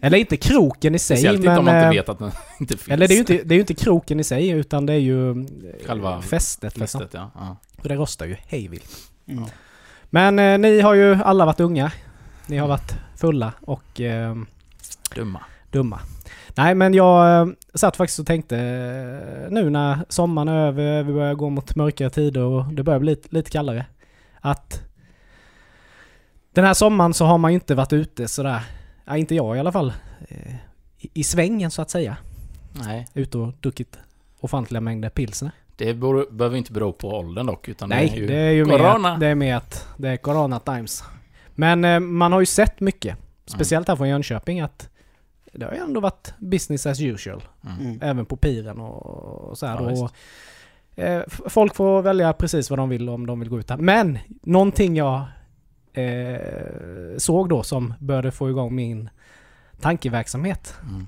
[0.01, 1.51] Eller inte kroken i sig Speciellt men...
[1.51, 2.93] inte om man inte eh, vet att den inte finns.
[2.93, 5.31] Eller det är ju inte, det är inte kroken i sig utan det är ju
[5.31, 5.45] eh,
[5.87, 7.01] Själva fästet liksom.
[7.01, 7.31] Fästet, ja.
[7.35, 7.57] ja.
[7.81, 8.89] För det rostar ju hejvilt.
[9.27, 9.45] Mm.
[10.09, 11.91] Men eh, ni har ju alla varit unga.
[12.47, 14.35] Ni har varit fulla och eh,
[15.15, 15.41] Dumma.
[15.71, 15.99] dumma.
[16.55, 21.13] Nej men jag eh, satt faktiskt och tänkte eh, nu när sommaren är över, vi
[21.13, 23.85] börjar gå mot mörkare tider och det börjar bli lite, lite kallare.
[24.41, 24.81] Att
[26.53, 28.61] den här sommaren så har man ju inte varit ute sådär,
[29.07, 29.93] ja, inte jag i alla fall,
[30.27, 30.55] eh,
[30.97, 32.17] i, i svängen så att säga.
[32.73, 33.99] Nej, ute och druckit
[34.39, 35.51] ofantliga mängder pilsner.
[35.75, 38.27] det beror, behöver inte bero på åldern dock, utan Nej, det är ju...
[38.27, 39.09] det är ju corona.
[39.09, 41.03] med, det är med att det är corona times.
[41.55, 44.89] Men eh, man har ju sett mycket, speciellt här från Jönköping, att
[45.53, 47.43] det har ju ändå varit business as usual.
[47.65, 47.85] Mm.
[47.85, 47.99] Mm.
[48.01, 49.75] Även på piren och, så här.
[49.75, 53.69] Ja, och, eh, folk får välja precis vad de vill om de vill gå ut
[53.69, 53.77] här.
[53.77, 55.23] Men någonting jag
[55.97, 59.09] eh, såg då som började få igång min
[59.81, 60.75] tankeverksamhet.
[60.89, 61.07] Mm.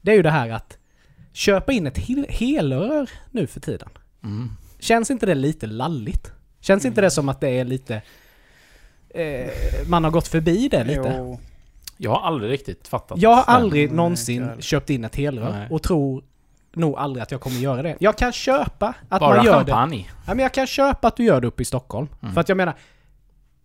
[0.00, 0.78] Det är ju det här att
[1.32, 3.88] köpa in ett hel- helrör nu för tiden.
[4.24, 4.50] Mm.
[4.78, 6.32] Känns inte det lite lalligt?
[6.60, 8.02] Känns inte det som att det är lite...
[9.10, 9.50] Eh,
[9.88, 11.14] man har gått förbi det lite?
[11.18, 11.40] Jo.
[11.96, 13.18] Jag har aldrig riktigt fattat.
[13.20, 13.42] Jag har det.
[13.50, 15.66] aldrig Nej, någonsin köpt in ett helrör Nej.
[15.70, 16.24] och tror
[16.74, 17.96] nog aldrig att jag kommer göra det.
[18.00, 19.72] Jag kan köpa att Bara man gör det.
[19.72, 20.06] champagne.
[20.26, 22.08] Ja, men jag kan köpa att du gör det uppe i Stockholm.
[22.22, 22.34] Mm.
[22.34, 22.74] För att jag menar,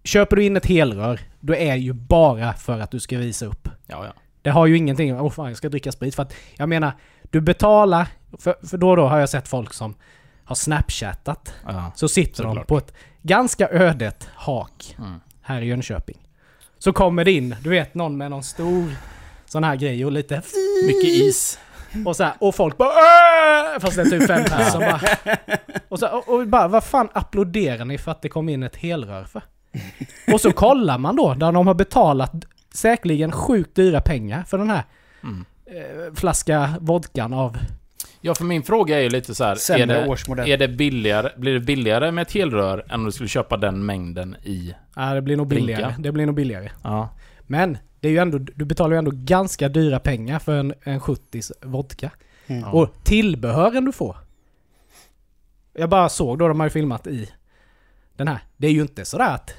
[0.03, 3.45] köper du in ett helrör, då är det ju bara för att du ska visa
[3.45, 3.69] upp.
[3.87, 4.13] Ja, ja.
[4.41, 6.15] Det har ju ingenting, åh fan jag ska dricka sprit.
[6.15, 6.91] För att jag menar,
[7.31, 8.07] du betalar,
[8.39, 9.95] för, för då och då har jag sett folk som
[10.43, 11.53] har snapchattat.
[11.67, 11.91] ja.
[11.95, 12.67] Så sitter de Såklart.
[12.67, 15.19] på ett ganska ödet hak Mm.
[15.41, 16.17] här i Jönköping.
[16.79, 18.95] Så kommer det in, du vet någon med någon stor
[19.45, 20.41] sån här grej och lite
[20.87, 21.59] Mycket is.
[22.05, 25.01] och så här, och folk bara "Åh!" Fast det är typ fem pers som bara...
[25.89, 28.75] Och, så, och, och bara, vad fan applåderar ni för att det kom in ett
[28.75, 29.41] helrör för?
[30.33, 32.31] Och så kollar man då, där de har betalat
[32.73, 34.83] säkerligen sjukt dyra pengar för den här
[35.23, 35.45] Mm.
[35.65, 37.57] eh, flaska vodkan av...
[38.21, 39.71] Ja, för min fråga är ju lite så här.
[39.79, 40.49] Är det, årsmodell.
[40.49, 43.85] är det billigare, blir det billigare med ett helrör än om du skulle köpa den
[43.85, 44.75] mängden i...
[44.95, 45.95] Ja, det blir nog billigare.
[45.99, 46.71] Det blir nog billigare.
[46.83, 47.09] Ja.
[47.41, 50.99] Men det är ju ändå, du betalar ju ändå ganska dyra pengar för en, en
[50.99, 52.11] 70 vodka.
[52.47, 52.63] Mm.
[52.63, 54.17] Och tillbehören du får.
[55.73, 57.29] Jag bara såg då, de har ju filmat i
[58.15, 58.39] den här.
[58.57, 59.53] Det är ju inte sådär att...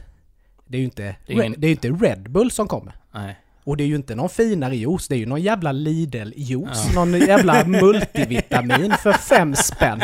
[0.74, 2.94] Det är ju inte, Det är ingen- det är inte Red Bull som kommer.
[3.14, 3.36] Nej.
[3.64, 6.90] Och det är ju inte någon finare juice, det är ju någon jävla Lidl-juice.
[6.94, 7.04] Ja.
[7.04, 10.00] Någon jävla multivitamin för fem spänn.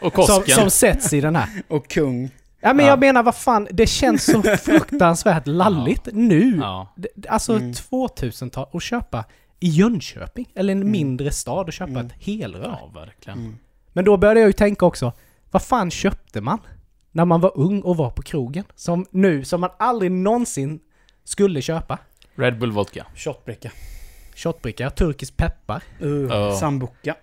[0.00, 0.54] Och Som, Kosken.
[0.56, 1.48] som sätts i den här.
[1.68, 2.30] Och kung.
[2.60, 2.90] Ja men Ja.
[2.92, 6.56] jag menar vad fan, det känns så fruktansvärt lalligt nu.
[6.56, 6.94] Ja.
[7.28, 7.72] Alltså Mm.
[7.72, 9.24] 2000-tal och köpa
[9.60, 10.92] i Jönköping, eller en Mm.
[10.92, 12.06] mindre stad och köpa Mm.
[12.06, 12.78] ett helrör.
[12.80, 13.38] ja, verkligen.
[13.38, 13.56] Mm.
[13.92, 15.12] Men då började jag ju tänka också,
[15.50, 16.58] vad fan köpte man?
[17.12, 18.64] När man var ung och var på krogen?
[18.74, 20.80] Som nu, som man aldrig någonsin
[21.24, 21.98] skulle köpa.
[22.34, 23.06] Red Bull Vodka.
[23.14, 23.70] Shotbricka.
[24.36, 25.82] Shotbricka, turkisk peppar.
[26.02, 26.56] Uh, Ja.
[26.56, 27.14] Sambuca.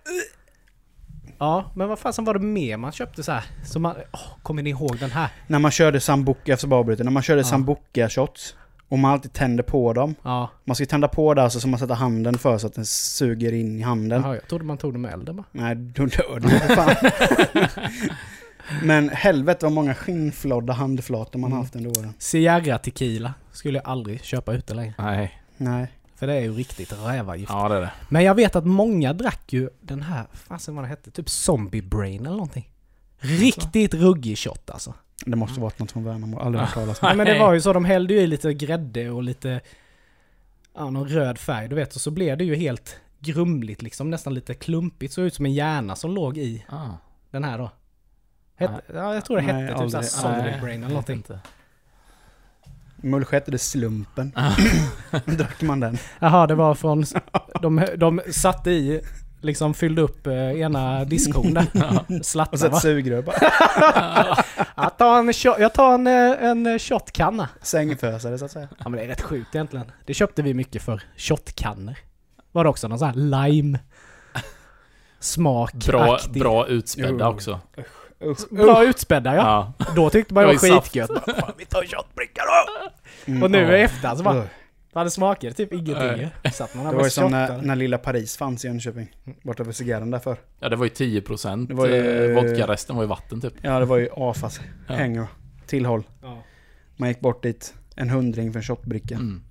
[1.38, 3.44] Ja, men vad fasen var det mer man köpte så här?
[3.64, 5.28] Så man, åh, kommer ni ihåg den här?
[5.46, 7.44] När man körde sambuca, efter bara avbryter, när man körde Ja.
[7.46, 8.54] sambuca-shots
[8.88, 10.14] och man alltid tände på dem.
[10.22, 12.86] Ja, Man ska tända på det alltså så man sätter handen för så att den
[12.86, 14.22] suger in i handen.
[14.22, 15.44] jaha, jag trodde man tog det med elden bara.
[15.52, 17.10] Nej, då dör du för fan.
[18.82, 21.62] Men helvete vad många skinnflodda handflator man Mm.
[21.62, 22.14] haft under åren.
[22.18, 24.94] Sierra Tequila skulle jag aldrig köpa ute längre.
[24.98, 25.40] Nej.
[25.56, 25.92] Nej.
[26.16, 27.50] För det är ju riktigt rävargift.
[27.52, 27.90] Ja, det är det.
[28.08, 31.82] Men jag vet att många drack ju den här, fasen vad det hette, typ Zombie
[31.82, 32.70] Brain eller någonting.
[33.18, 34.94] Riktigt ruggig shot alltså.
[35.26, 37.08] Det måste varit något från Värnamo, aldrig hört talas om.
[37.08, 37.40] Ja, men det Nej.
[37.40, 39.60] var ju så, de hällde ju i lite grädde och lite,
[40.74, 41.94] ja någon röd färg du vet.
[41.94, 45.12] Och så blev det ju helt grumligt liksom, nästan lite klumpigt.
[45.14, 46.88] Såg ut som en hjärna som låg i Ah.
[47.30, 47.70] den här då.
[48.60, 51.16] Hette, ja, jag tror det hette typ såhär Nej, Brain eller någonting.
[51.16, 51.38] inte.
[52.96, 54.32] Mullsjö hette det Slumpen.
[55.24, 55.98] Drack man den.
[56.18, 57.04] Jaha, det var från...
[57.60, 59.00] De, de satte i,
[59.40, 61.66] liksom fyllde upp eh, ena diskon där.
[61.74, 63.36] Och Slatta så ett sugrör bara.
[64.76, 66.06] Jag tar en, shot, jag tar en,
[66.66, 67.48] en shotkanna.
[67.62, 68.68] Sängfösare så att säga.
[68.78, 69.92] Ja men det är rätt sjukt egentligen.
[70.06, 71.94] Det köpte vi mycket för shotkannor.
[72.52, 73.78] Var det också någon sån här lime
[75.20, 77.60] smak Bra, bra utspädda också.
[78.24, 78.48] Usch.
[78.50, 79.72] Bra utspädda ja.
[79.78, 79.86] Ja.
[79.96, 81.08] Då tyckte man det var skitgött.
[81.08, 82.90] Bara, Fan, vi tar shotbricka då!
[83.32, 83.76] Mm, Och nu Ja.
[83.76, 84.46] i efterhand så bara, Ugh.
[84.92, 86.28] fan det smakade typ ingenting.
[86.52, 89.16] Satt man Det var ju som när, när lilla Paris fanns i Jönköping.
[89.42, 90.36] Borta vid cigarren därför.
[90.60, 93.54] ja, det var ju 10% Det var ju- eh, vodka, resten var ju vatten typ.
[93.62, 94.94] Ja, det var ju AFAs Ja.
[94.94, 95.26] hänger.
[95.66, 96.02] Tillhåll.
[96.22, 96.42] Ja.
[96.96, 97.74] Man gick bort dit.
[97.96, 99.14] En hundring för en shotbricka.
[99.14, 99.42] Mm.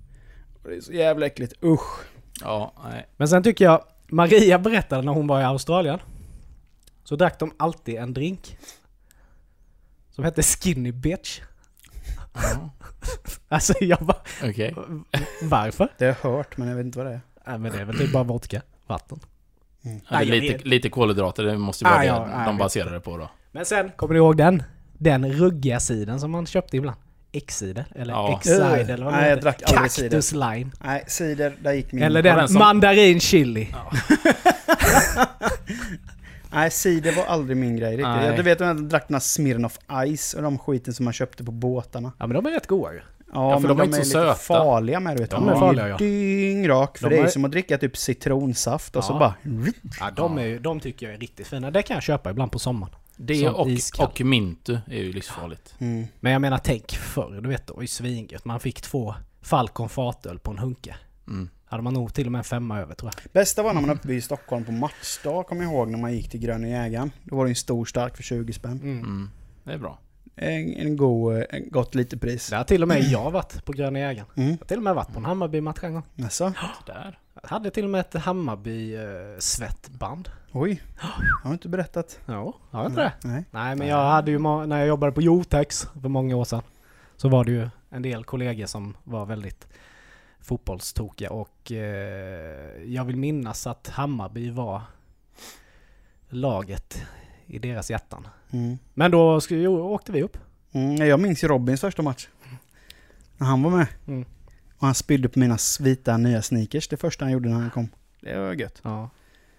[0.64, 1.54] Och Det är så jävla äckligt.
[1.64, 2.00] Usch.
[2.42, 3.06] Ja, nej.
[3.18, 6.00] Men sen tycker jag, Maria berättade när hon var i Australien.
[7.10, 8.58] Så drack de alltid en drink.
[10.12, 11.40] Som hette Skinny Bitch.
[12.34, 12.70] Ja,
[13.50, 14.76] Alltså jag bara, Okej.
[15.42, 15.88] varför?
[15.98, 17.22] Det har jag hört, men jag vet inte vad det är.
[17.48, 19.20] Nej men det är väl typ bara vodka, vatten.
[19.82, 22.44] Ja, det är Nej, jag lite, lite kolhydrater, det måste ju vara Ah, det ja,
[22.46, 23.30] de baserar det på då.
[23.52, 24.64] Men sen, kommer ni ihåg den?
[24.94, 26.98] Den ruggiga sidan som man köpte ibland.
[27.32, 28.38] X-cider, eller Ja.
[28.38, 30.10] X-side eller vad Nej, det jag drack aldrig cider.
[30.10, 30.70] Cactus lime.
[30.84, 32.04] Nej, cider, där gick min...
[32.04, 33.68] Eller den den, som- mandarin chili.
[36.52, 38.06] Nej, cider var aldrig min grej riktigt.
[38.08, 38.36] Nej.
[38.38, 39.80] Du vet, jag drack den här Smirnoff
[40.18, 42.12] Ice och de skiten som man köpte på båtarna.
[42.20, 43.02] Ja men de är rätt goda ju.
[43.34, 44.36] Ja, för men de är inte så lite söta.
[44.36, 45.32] farliga med du vet.
[45.32, 45.98] De De är är farliga, ja.
[45.98, 46.98] dyngrak.
[46.98, 49.20] För De det är är- som att dricka typ citronsaft och så Ja.
[49.20, 49.34] bara...
[50.00, 51.72] Ja, de, är, ju- de tycker jag är riktigt fina.
[51.72, 52.96] Det kan jag köpa ibland på sommaren.
[53.18, 54.08] Det Som och, iskall.
[54.08, 55.76] och Mintu är ju livsfarligt.
[55.80, 56.08] Mm.
[56.20, 58.46] Men jag menar tänk förr, du vet, det var ju svingött.
[58.46, 60.96] Man fick två Falcon fatöl på en hunke.
[61.28, 61.50] Mm.
[61.70, 63.24] Hade man nog till och med en femma över tror jag.
[63.32, 66.30] Bästa var när man uppe i Stockholm på matchdag, kommer jag ihåg, när man gick
[66.30, 67.12] till Gröna Jägaren.
[67.24, 68.80] Då var det en stor stark för 20 spänn.
[68.84, 69.30] Mm.
[69.64, 70.00] Det är bra.
[70.36, 72.50] En, en god, eh, en gott lite pris.
[72.50, 74.28] Det har till och med jag varit på Gröna Jägaren.
[74.36, 74.50] Mm.
[74.50, 76.04] Jag har till och med varit på en Hammarby-match en gång.
[76.24, 76.54] Alltså,
[76.86, 77.20] Där.
[77.42, 80.30] Jag hade till och med ett Hammarby-svettband.
[80.52, 80.82] oj.
[81.44, 82.20] Har inte berättat.
[82.26, 83.14] Ja, har jag inte det?
[83.24, 83.44] Nej.
[83.52, 86.62] Nej, men jag hade ju, när jag jobbade på Jotex för många år sedan,
[87.18, 89.68] så var det ju en del kollegor som var väldigt
[90.50, 94.82] fotbollstokiga och eh, jag vill minnas att Hammarby var
[96.30, 97.04] laget
[97.46, 98.28] i deras hjärtan.
[98.52, 98.78] Mm.
[98.94, 100.38] Men då åkte vi upp.
[100.72, 102.28] Mm, jag minns ju Robins första match.
[103.38, 103.88] När han var med.
[104.08, 104.26] Mm.
[104.78, 107.90] Och han spydde på mina vita nya sneakers det första han gjorde när han kom.
[108.22, 108.82] Det var gött.
[108.84, 109.10] Ja.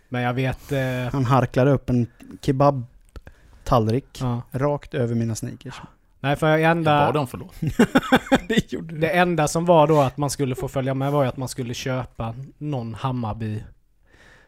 [0.09, 0.72] Men jag vet...
[0.72, 2.07] Eh, Han harklade upp en
[2.40, 4.42] kebab-tallrik ja.
[4.50, 5.81] rakt över mina sneakers.
[6.20, 7.54] Nej, för Jag enda, bad om förlåt.
[8.48, 11.28] det gjorde det enda som var då att man skulle få följa med var ju
[11.28, 13.64] att man skulle köpa någon Hammarby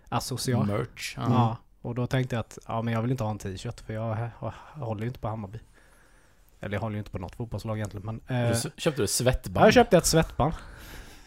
[0.08, 0.66] associat.
[0.66, 1.14] Merch.
[1.16, 1.22] Ja.
[1.28, 3.92] Ja, och då tänkte jag att ja, men jag vill inte ha en t-shirt för
[3.94, 5.58] jag, jag, jag håller ju inte på Hammarby.
[6.60, 8.20] Eller jag håller ju inte på något fotbollslag egentligen men...
[8.28, 9.66] Du Eh, s- Köpte du svettband?
[9.66, 10.54] jag köpte ett svettband.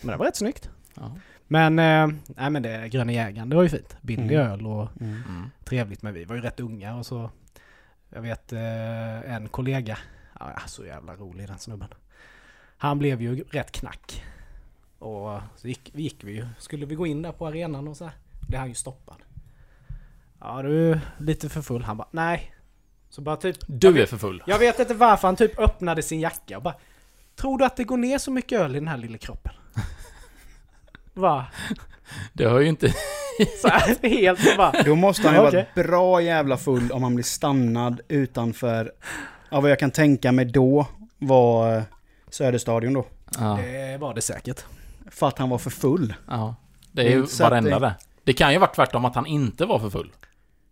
[0.02, 0.70] Men det var rätt snyggt.
[0.94, 1.12] Ja.
[1.48, 3.98] Men, eh, nej men det Gröna Jägaren, det var ju fint.
[4.02, 4.52] Billig Mm.
[4.52, 5.24] öl och Mm.
[5.30, 5.52] Mm.
[5.64, 6.02] trevligt.
[6.02, 7.30] Men vi var ju rätt unga och så...
[8.10, 9.98] Jag vet eh, en kollega,
[10.40, 11.90] ja, så jävla rolig den snubben.
[12.78, 14.24] Han blev ju rätt knack.
[15.00, 18.04] Och så gick, gick vi ju, skulle vi gå in där på arenan och så
[18.04, 18.14] här,
[18.48, 19.18] blev han ju stoppad.
[20.40, 21.84] Ja du är lite för full.
[21.84, 22.56] Han bara nej.
[23.10, 23.58] Så bara typ...
[23.68, 24.44] Du är vet, för full.
[24.48, 26.76] jag vet inte varför han typ öppnade sin jacka och bara
[27.36, 29.54] Tror du att det går ner så mycket öl i den här lilla kroppen?
[31.14, 31.46] Va?
[32.34, 32.88] Det har ju inte...
[33.62, 34.84] Så här, helt bara...
[34.86, 35.68] Då måste han ju Okej.
[35.76, 38.92] vara bra jävla full om han blir stannad utanför,
[39.50, 41.84] ja vad jag kan tänka mig då var eh,
[42.30, 43.06] Söderstadion då.
[43.40, 43.60] Ja.
[43.64, 44.66] Det var det säkert.
[45.12, 46.14] För att han var för full.
[46.28, 46.56] ja.
[46.92, 47.96] Det är ju Så att varenda det- det.
[48.24, 50.12] Det kan ju vara tvärtom att han inte var för full.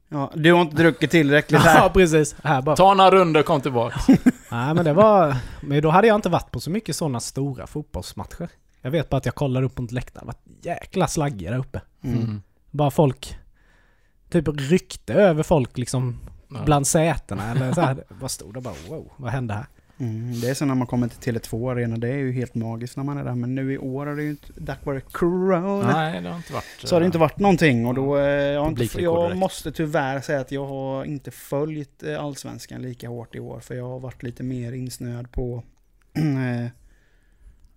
[0.09, 1.89] Ja, du har inte druckit tillräckligt Ja här.
[1.89, 2.35] precis.
[2.43, 2.75] Här bara.
[2.75, 3.99] Ta några runder kom tillbaka.
[4.51, 5.35] Nej men det var...
[5.61, 8.49] Men då hade jag inte varit på så mycket sådana stora fotbollsmatcher.
[8.81, 10.27] Jag vet bara att jag kollade upp mot läktaren.
[10.27, 10.33] Det
[10.65, 11.81] var jäkla slaggiga där uppe.
[12.03, 12.17] Mm.
[12.19, 12.41] Mm.
[12.71, 13.37] Bara folk...
[14.29, 16.19] Typ ryckte över folk liksom
[16.53, 16.63] Ja.
[16.65, 18.03] bland sätena eller så här.
[18.09, 19.65] Vad stod det bara wow, vad hände här?
[19.97, 22.97] Mm, det är så när man kommer till Tele2 Arena, det är ju helt magiskt
[22.97, 23.35] när man är där.
[23.35, 26.53] Men nu i år har det ju inte, tack vare corona, Nej, det har inte
[26.53, 26.65] varit...
[26.83, 27.85] så har det inte varit någonting.
[27.85, 32.23] Och då, eh, jag, inte, jag måste tyvärr säga att jag har inte följt eh,
[32.23, 33.59] Allsvenskan lika hårt i år.
[33.59, 35.63] För jag har varit lite mer insnöad på
[36.13, 36.65] eh,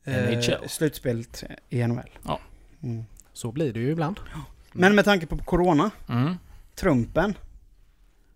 [0.05, 2.11] eh, slutspelet i NHL.
[2.27, 2.41] Ja.
[2.83, 3.05] Mm.
[3.33, 4.21] Så blir det ju ibland.
[4.73, 6.35] Men med tanke på corona, Mm.
[6.75, 7.35] Trumpen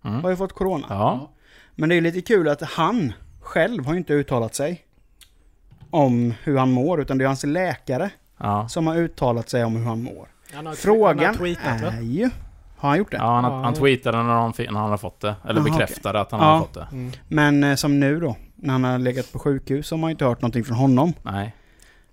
[0.04, 0.22] Mm.
[0.22, 0.86] har ju fått corona.
[0.88, 1.30] Ja.
[1.74, 4.84] Men det är lite kul att han själv har ju inte uttalat sig
[5.90, 8.68] om hur han mår, utan det är hans läkare Ja.
[8.68, 10.28] som har uttalat sig om hur han mår.
[10.54, 12.30] Han har, Frågan han har tweetat, är ju...
[12.76, 13.16] Har han gjort det?
[13.16, 13.62] Ja, han, Ja.
[13.62, 15.34] han tweetade när han, när han hade fått det.
[15.48, 16.46] Eller Aha, bekräftade att han Ja.
[16.46, 16.88] hade fått det.
[16.92, 17.12] Mm.
[17.28, 20.12] Men eh, som nu då, när han har legat på sjukhus, så har man ju
[20.12, 21.12] inte hört någonting från honom.
[21.22, 21.54] Nej.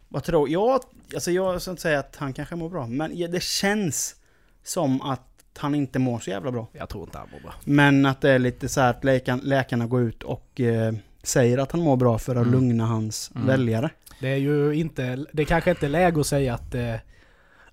[0.09, 0.79] Vad tror jag?
[1.13, 4.15] Alltså jag ska inte säga att han kanske mår bra, men ja, det känns
[4.63, 5.26] som att
[5.57, 6.67] han inte mår så jävla bra.
[6.73, 7.53] Jag tror inte han mår bra.
[7.63, 10.93] Men att det är lite så här att läkarna, läkarna går ut och eh,
[11.23, 12.51] säger att han mår bra för att Mm.
[12.51, 13.47] lugna hans Mm.
[13.47, 13.89] väljare.
[14.21, 15.25] Det är ju inte...
[15.33, 16.75] Det kanske inte är läge att säga att...
[16.75, 16.93] Uh,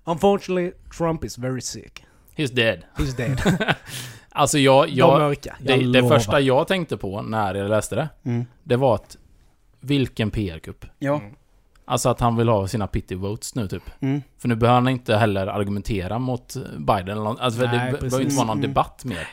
[0.03, 2.03] Unfortunately, Trump is very sick.
[2.35, 2.79] He's dead.
[2.97, 3.41] He's dead.
[4.29, 4.87] Alltså jag...
[4.87, 5.55] De jag mörka.
[5.59, 6.17] det, Jag det lovar.
[6.17, 8.45] första jag tänkte på när jag läste det, Mm.
[8.63, 9.17] det var att...
[9.79, 10.85] Vilken PR-kupp.
[10.99, 11.21] Ja.
[11.85, 13.83] Alltså att han vill ha sina pity votes nu typ.
[13.99, 14.21] Mm.
[14.37, 17.17] För nu behöver han inte heller argumentera mot Biden.
[17.27, 18.01] Alltså Nej, det precis.
[18.01, 18.69] behöver inte vara någon Mm.
[18.69, 19.27] debatt mer.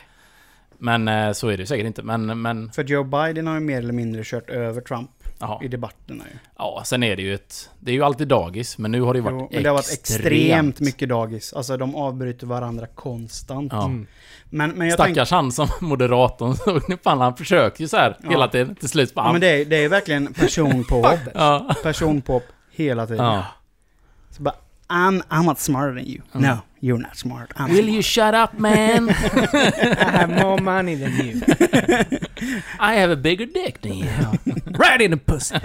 [0.77, 2.03] Men eh, så är det säkert inte.
[2.03, 2.71] Men, men...
[2.71, 5.63] För Joe Biden har ju mer eller mindre kört över Trump Jaha.
[5.63, 6.37] i debatterna ju.
[6.57, 7.69] Ja, sen är det ju ett...
[7.79, 9.75] Det är ju alltid dagis, men nu har det ju varit Jo, men det har
[9.75, 11.53] varit extremt mycket dagis.
[11.53, 13.71] Alltså de avbryter varandra konstant.
[13.73, 13.85] Ja.
[13.85, 14.07] Mm.
[14.53, 14.93] Men, men jag.
[14.93, 18.29] Stackars han som moderatorn, såg fan, han försöker ju så här Ja.
[18.29, 18.75] hela tiden.
[18.75, 19.25] Till slut bara...
[19.25, 21.19] Ja, men det är, det är verkligen personpåhopp.
[21.33, 21.75] ja.
[21.83, 23.25] personpåhopp hela tiden.
[23.25, 23.45] ja.
[24.29, 24.55] Så bara,
[24.89, 26.21] I'm, I'm not smarter than you.
[26.33, 26.49] Mm.
[26.49, 27.49] No, you're not smart.
[27.55, 27.93] I'm Will smart.
[27.93, 29.09] you shut up man?
[29.99, 31.41] I have more money than you.
[32.79, 34.07] I have a bigger dick than you.
[34.79, 35.55] right in the pussy.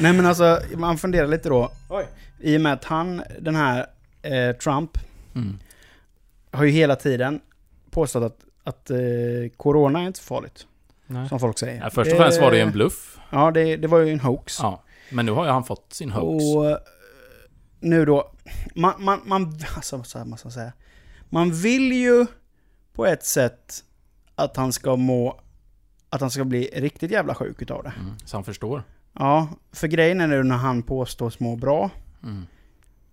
[0.00, 1.72] Nej men alltså, man funderar lite då.
[1.88, 2.06] Oj.
[2.40, 3.86] I och med att han, den här
[4.22, 4.90] eh, Trump,
[5.34, 5.58] Mm.
[6.52, 7.40] Har ju hela tiden
[7.90, 8.98] påstått att, att eh,
[9.56, 10.66] corona är inte så farligt.
[11.06, 11.28] Nej.
[11.28, 11.82] som folk säger.
[11.82, 13.18] Ja, först och främst var det ju en bluff.
[13.30, 14.58] Ja, det, det var ju en hoax.
[14.62, 14.82] Ja.
[15.10, 16.44] Men nu har ju han fått sin hoax.
[16.44, 16.76] Och eh,
[17.80, 18.32] nu då,
[18.74, 20.72] man, man, man, alltså, så här måste man säga.
[21.28, 22.26] Man vill ju
[22.92, 23.84] på ett sätt
[24.34, 25.40] att han ska må,
[26.10, 27.92] att han ska bli riktigt jävla sjuk utav det.
[28.00, 28.14] Mm.
[28.24, 28.82] Så han förstår.
[29.18, 31.90] Ja, för grejen är nu när han påstås må bra
[32.22, 32.46] Mm.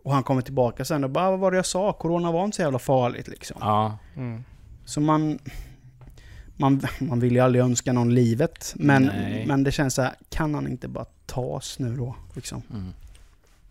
[0.09, 1.93] Och han kommer tillbaka sen och bara vad var det jag sa?
[1.93, 3.57] Corona var inte så jävla farligt liksom.
[3.61, 3.97] Ja.
[4.15, 4.43] Mm.
[4.85, 5.39] Så man,
[6.57, 8.73] man, man vill ju aldrig önska någon livet.
[8.75, 9.45] Men, Nej.
[9.47, 12.15] men det känns så här, kan han inte bara tas nu då?
[12.33, 12.61] Liksom?
[12.73, 12.93] Mm.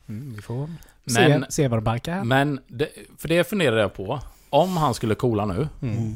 [0.08, 0.70] Mm, vi får
[1.04, 2.24] Men, se, se vad det barkar här.
[2.24, 4.20] men det, för det funderar jag på.
[4.50, 6.14] Om han skulle coola nu, Mm.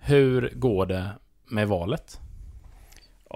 [0.00, 1.10] hur går det
[1.48, 2.20] med valet?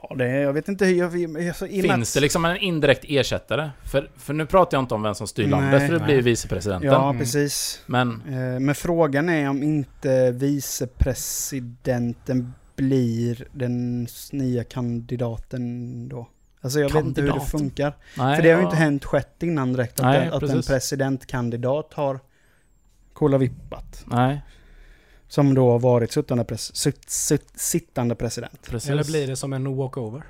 [0.03, 1.17] Ja, det, jag vet inte hur jag...
[1.17, 3.71] jag, jag Finns det liksom en indirekt ersättare?
[3.85, 5.51] För, för nu pratar jag inte om vem som styr Nej.
[5.51, 6.07] landet, för det Nej.
[6.07, 6.91] blir vicepresidenten.
[6.91, 7.19] Ja, Mm.
[7.19, 7.83] precis.
[7.87, 16.29] Men Eh, Men frågan är om inte vicepresidenten blir den nya kandidaten då.
[16.61, 17.97] Alltså jag vet inte hur det funkar.
[18.19, 18.69] nej, För det har ju ja.
[18.71, 22.21] inte hänt skett innan direkt att, Nej, att en presidentkandidat har
[23.13, 24.05] kolavippat.
[24.07, 24.43] Nej,
[25.29, 28.67] Som då har varit sittande, pres, sitt, sitt, sittande president.
[28.71, 28.91] precis.
[28.91, 30.23] Eller blir det som en walkover?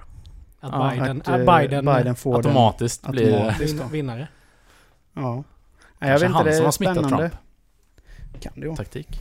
[0.61, 2.37] Att Ja, Biden, Att, att, eh, Biden, Biden får den.
[2.51, 3.37] Automatiskt blir det...
[3.37, 3.73] Automatiskt.
[3.75, 3.85] vin, då.
[3.89, 4.29] vinnare?
[5.13, 5.35] Ja.
[5.35, 5.45] Nej,
[5.99, 7.31] jag Kanske vet inte, det som har smittat spännande.
[7.31, 8.43] Trump.
[8.43, 8.77] Kan det ju.
[8.77, 9.21] Taktik.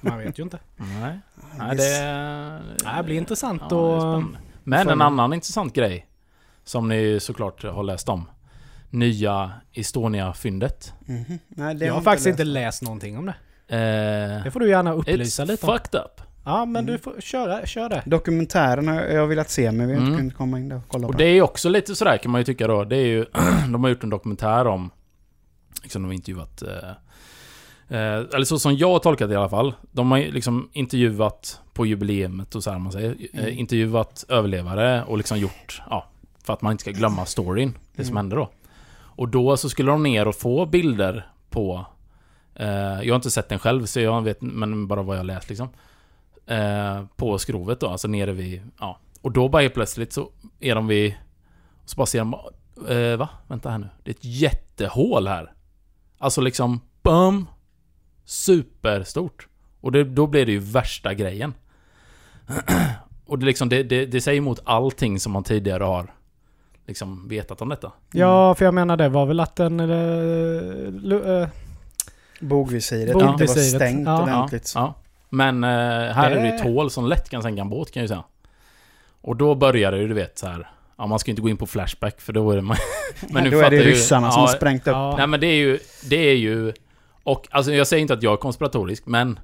[0.00, 0.58] Man vet ju inte.
[0.76, 1.18] Nej,
[1.58, 2.96] nej det...
[2.96, 3.68] Det blir intressant Ja,
[4.00, 4.38] spännande.
[4.64, 6.06] Men en annan intressant grej.
[6.64, 8.28] Som ni såklart har läst om.
[8.90, 10.92] Nya Estonia-fyndet.
[11.48, 12.40] Nej, det Jag har inte faktiskt läst.
[12.40, 13.34] inte läst någonting om det.
[13.68, 13.78] Eh,
[14.44, 15.72] Det får du gärna upplysa it's lite om.
[15.78, 16.20] fucked up.
[16.44, 16.86] Ja, men Mm.
[16.92, 18.02] du får köra, kör det.
[18.06, 20.18] Dokumentären har jag velat se men vi har inte Mm.
[20.18, 22.40] kunnat komma in där och kolla Och på det är också lite sådär kan man
[22.40, 22.84] ju tycka då.
[22.84, 23.24] Det är ju...
[23.72, 24.90] de har gjort en dokumentär om...
[25.82, 26.62] Liksom de har intervjuat...
[26.62, 26.88] Eh,
[27.98, 29.74] eh, eller så som jag har tolkat det i alla fall.
[29.92, 33.16] De har liksom intervjuat på jubileumet och så här man säger.
[33.32, 33.44] Mm.
[33.46, 35.82] Eh, intervjuat överlevare och liksom gjort...
[35.90, 36.06] Ja,
[36.44, 37.74] för att man inte ska glömma storyn.
[37.96, 38.16] Det som Mm.
[38.16, 38.50] hände då.
[39.16, 41.86] Och då så skulle de ner och få bilder på...
[42.54, 45.48] Eh, jag har inte sett den själv så jag vet men bara vad jag läst
[45.48, 45.68] liksom.
[46.46, 48.62] Eh, på skrovet då, alltså nere vid...
[48.80, 48.98] Ja.
[49.20, 51.14] Och då bara helt plötsligt så är de vid...
[51.84, 52.34] Så bara ser de...
[52.88, 53.28] Eh, va?
[53.48, 53.88] Vänta här nu.
[54.02, 55.52] Det är ett jättehål här.
[56.18, 56.80] Alltså liksom...
[57.02, 57.46] Bum!
[58.24, 59.48] Superstort.
[59.80, 61.54] Och det, då blir det ju värsta grejen.
[63.26, 66.14] och det, liksom, det, det, det säger emot allting som man tidigare har
[66.86, 67.92] liksom vetat om detta.
[68.12, 69.80] Ja, för jag menar det var väl att den...
[69.80, 71.48] Eller, eh, eh,
[72.44, 74.22] eh, Bogvisiret inte var stängt ja.
[74.22, 74.72] ordentligt.
[74.74, 74.94] Ja.
[75.28, 77.90] Men eh, här Det- är det ju ett hål som lätt kan sänka en båt
[77.90, 78.24] kan jag ju säga.
[79.20, 80.70] Och då börjar det ju, du vet så här.
[80.98, 82.62] Ja, man ska ju inte gå in på Flashback för då är det...
[82.62, 82.76] man-
[83.30, 84.92] men nu Då är det fattar ju- ryssarna som ja, har sprängt upp.
[84.92, 85.14] ja.
[85.18, 85.78] Nej men det är ju...
[86.04, 86.72] Det är ju...
[87.22, 89.38] Och alltså jag säger inte att jag är konspiratorisk, men...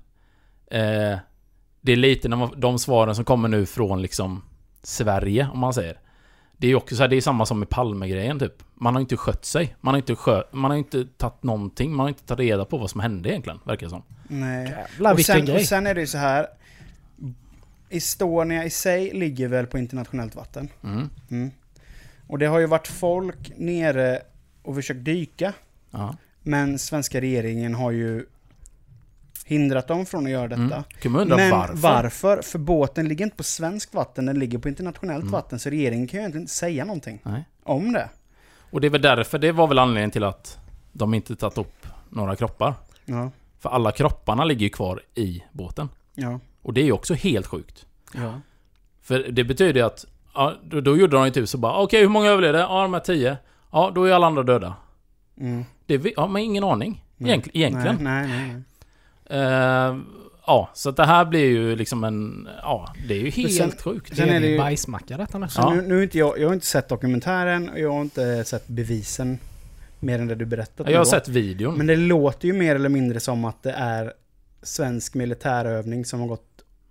[0.71, 1.19] Eh,
[1.83, 4.43] det är lite när man, de svaren som kommer nu från liksom
[4.83, 5.99] Sverige, om man säger.
[6.61, 8.53] Det är ju också så här, det är samma som med Palmegrejen typ.
[8.75, 9.77] Man har inte skött sig.
[9.81, 11.91] Man har inte skö, Man har inte tagit någonting.
[11.91, 14.03] Man har inte tagit reda på vad som hände egentligen, verkar det som.
[14.29, 14.69] Nej.
[14.69, 15.57] Jävlar Och sen, grej.
[15.57, 16.47] och sen är det ju så här.
[17.89, 20.69] Estonia i sig ligger väl på internationellt vatten.
[20.85, 21.11] Mm.
[21.31, 21.51] Mm.
[22.27, 24.23] Och det har ju varit folk nere
[24.63, 25.53] och försökt dyka.
[25.91, 26.17] Ja.
[26.43, 28.27] Men svenska regeringen har ju
[29.51, 30.63] hindrat dem från att göra detta.
[30.63, 30.83] Mm.
[31.03, 31.75] Kan man undra Men varför?
[31.75, 32.43] varför?
[32.43, 35.33] För båten ligger inte på svenskt vatten, den ligger på internationellt Mm.
[35.33, 35.59] vatten.
[35.59, 37.45] Så regeringen kan ju egentligen inte säga någonting Nej.
[37.63, 38.09] om det.
[38.71, 40.59] Och det är väl därför, det var väl anledningen till att
[40.93, 42.75] de inte tagit upp några kroppar.
[43.05, 43.31] Ja.
[43.61, 45.89] För alla kropparna ligger ju kvar i båten.
[46.15, 46.41] Ja.
[46.63, 47.87] Och det är ju också helt sjukt.
[48.15, 48.41] Ja.
[49.03, 52.01] För det betyder ju att, ja, då, då gjorde de ju typ så bara, okej
[52.01, 52.59] hur många överlevde?
[52.59, 53.37] Ja, de här tio.
[53.73, 54.75] Ja, då är alla andra döda.
[55.41, 55.65] Mm.
[55.87, 57.05] Det har man ingen aning.
[57.19, 57.97] Egent, egentligen.
[58.01, 58.63] Nej, nej, nej.
[59.31, 59.97] Eh,
[60.47, 64.17] ja, så det här blir ju liksom en, ja, det är ju helt sen- sjukt.
[64.17, 65.75] sen är det ju- bajsmacka detta Ja.
[65.75, 69.39] nu, nu inte jag, jag har inte sett dokumentären och jag har inte sett bevisen.
[70.03, 71.75] Mer än det du berättat Jag har sett videon.
[71.75, 74.13] Men det låter ju mer eller mindre som att det är
[74.63, 76.47] svensk militärövning som har gått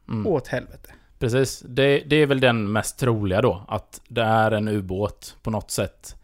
[0.08, 0.28] Mm.
[0.28, 0.89] åt helvete.
[1.19, 1.63] Precis.
[1.67, 3.63] Det, det är väl den mest troliga då.
[3.67, 6.15] Att det är en ubåt på något sätt.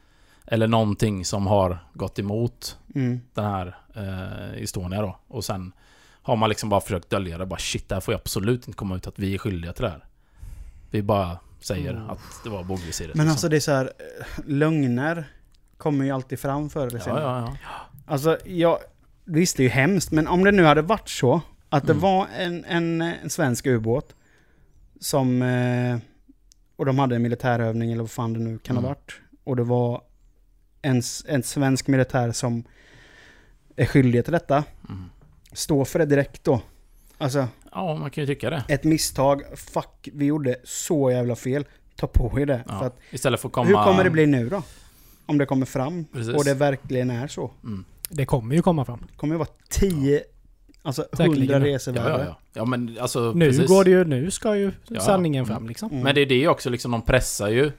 [0.48, 3.22] Eller någonting som har gått emot Mm.
[3.34, 5.18] den här eh, Estonia då.
[5.28, 5.72] Och sen
[6.26, 7.46] har man liksom bara försökt dölja det.
[7.46, 9.84] Bara shit, det här får ju absolut inte komma ut att vi är skyldiga till
[9.84, 10.06] det här.
[10.92, 12.10] Vi bara säger Mm.
[12.10, 13.16] att det var bogvisiret.
[13.16, 13.32] Men liksom.
[13.32, 15.30] alltså det är så här, eh, lögner
[15.78, 17.22] kommer ju alltid fram förr eller Ja, senare.
[17.24, 17.70] ja, ja.
[18.08, 18.78] Alltså, jag,
[19.26, 22.02] visst det är ju hemskt, men om det nu hade varit så att det Mm.
[22.02, 24.16] var en, en, en svensk ubåt
[25.00, 25.42] som...
[25.42, 25.98] Eh,
[26.78, 28.90] och de hade en militärövning eller vad fan det nu kan ha Mm.
[28.90, 29.14] varit.
[29.44, 30.02] Och det var
[30.82, 32.64] en, en svensk militär som
[33.76, 34.64] är skyldig till detta.
[34.90, 35.10] Mm.
[35.56, 36.62] Stå för det direkt då.
[37.18, 38.64] Alltså, Ja, man kan ju tycka det.
[38.68, 39.42] ett misstag.
[39.56, 41.66] Fuck, vi gjorde så jävla fel.
[41.96, 42.64] Ta på er det.
[42.68, 42.80] Ja.
[42.80, 43.68] För att, Istället för att komma...
[43.68, 44.64] Hur kommer det bli nu då?
[45.26, 46.34] Om det kommer fram Precis.
[46.36, 47.52] och det verkligen är så.
[47.64, 47.86] Mm.
[48.10, 49.00] Det kommer ju komma fram.
[49.12, 50.24] Det kommer ju vara 10,
[50.82, 51.54] alltså Säkerligen.
[51.56, 52.38] 100 resor Ja, ja, ja.
[52.54, 53.32] Ja, men alltså...
[53.36, 53.68] Nu precis.
[53.68, 55.02] går det ju, nu ska ju Ja.
[55.02, 55.90] sanningen fram liksom.
[55.92, 56.04] Mm.
[56.04, 57.72] Men det är det också liksom, de pressar ju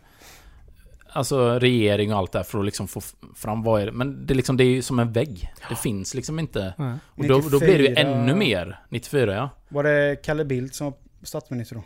[1.16, 3.00] Alltså regering och allt det här för att liksom få
[3.34, 5.74] fram vad är det Men det är liksom, det är ju som en vägg Det
[5.76, 6.94] finns liksom inte Nej.
[7.06, 10.74] Och då, då blir det ju 94 ännu mer 94 ja Var det Kalle Bildt
[10.74, 11.82] som var statsminister då?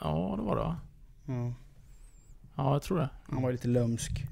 [0.00, 0.76] Ja, det var det va?
[1.26, 1.52] Ja.
[2.56, 4.24] Ja, jag tror det Han var ju lite lömsk.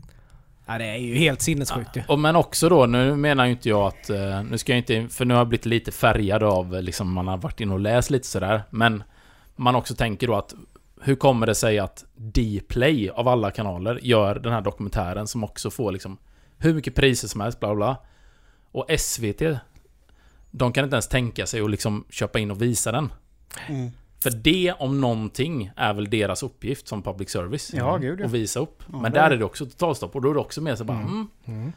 [0.67, 2.03] Ja, det är ju helt sinnessjukt ju.
[2.09, 4.11] Och men också då, nu menar ju inte jag att...
[4.11, 5.09] eh, Nu ska jag inte...
[5.09, 7.81] För nu har jag blivit lite färgad av eh, liksom, man har varit inne och
[7.81, 8.63] läst lite sådär.
[8.71, 9.03] Men
[9.57, 10.55] man också tänker då att
[11.05, 15.71] hur kommer det sig att Dplay av alla kanaler gör den här dokumentären som också
[15.71, 16.19] får liksom
[16.59, 17.97] hur mycket priser som helst, bla bla.
[18.73, 19.43] Och SVT,
[20.51, 23.13] de kan inte ens tänka sig att liksom köpa in och visa den.
[23.69, 23.91] Mm.
[24.23, 27.73] För det om någonting är väl deras uppgift som public service.
[27.75, 28.25] Ja, gud, ja.
[28.25, 28.83] Och visa upp.
[28.93, 30.99] Ja, Men där är- det också totalstopp och då är det också mer så bara
[30.99, 31.11] Mm.
[31.11, 31.29] mm.
[31.61, 31.73] Mm.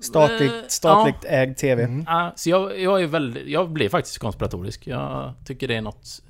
[0.00, 1.82] Statligt, Eh, statligt ägd TV.
[1.82, 2.04] Mm.
[2.06, 4.86] Ja, så jag, jag är väldigt, jag blir faktiskt konspiratorisk.
[4.86, 6.22] Jag tycker det är något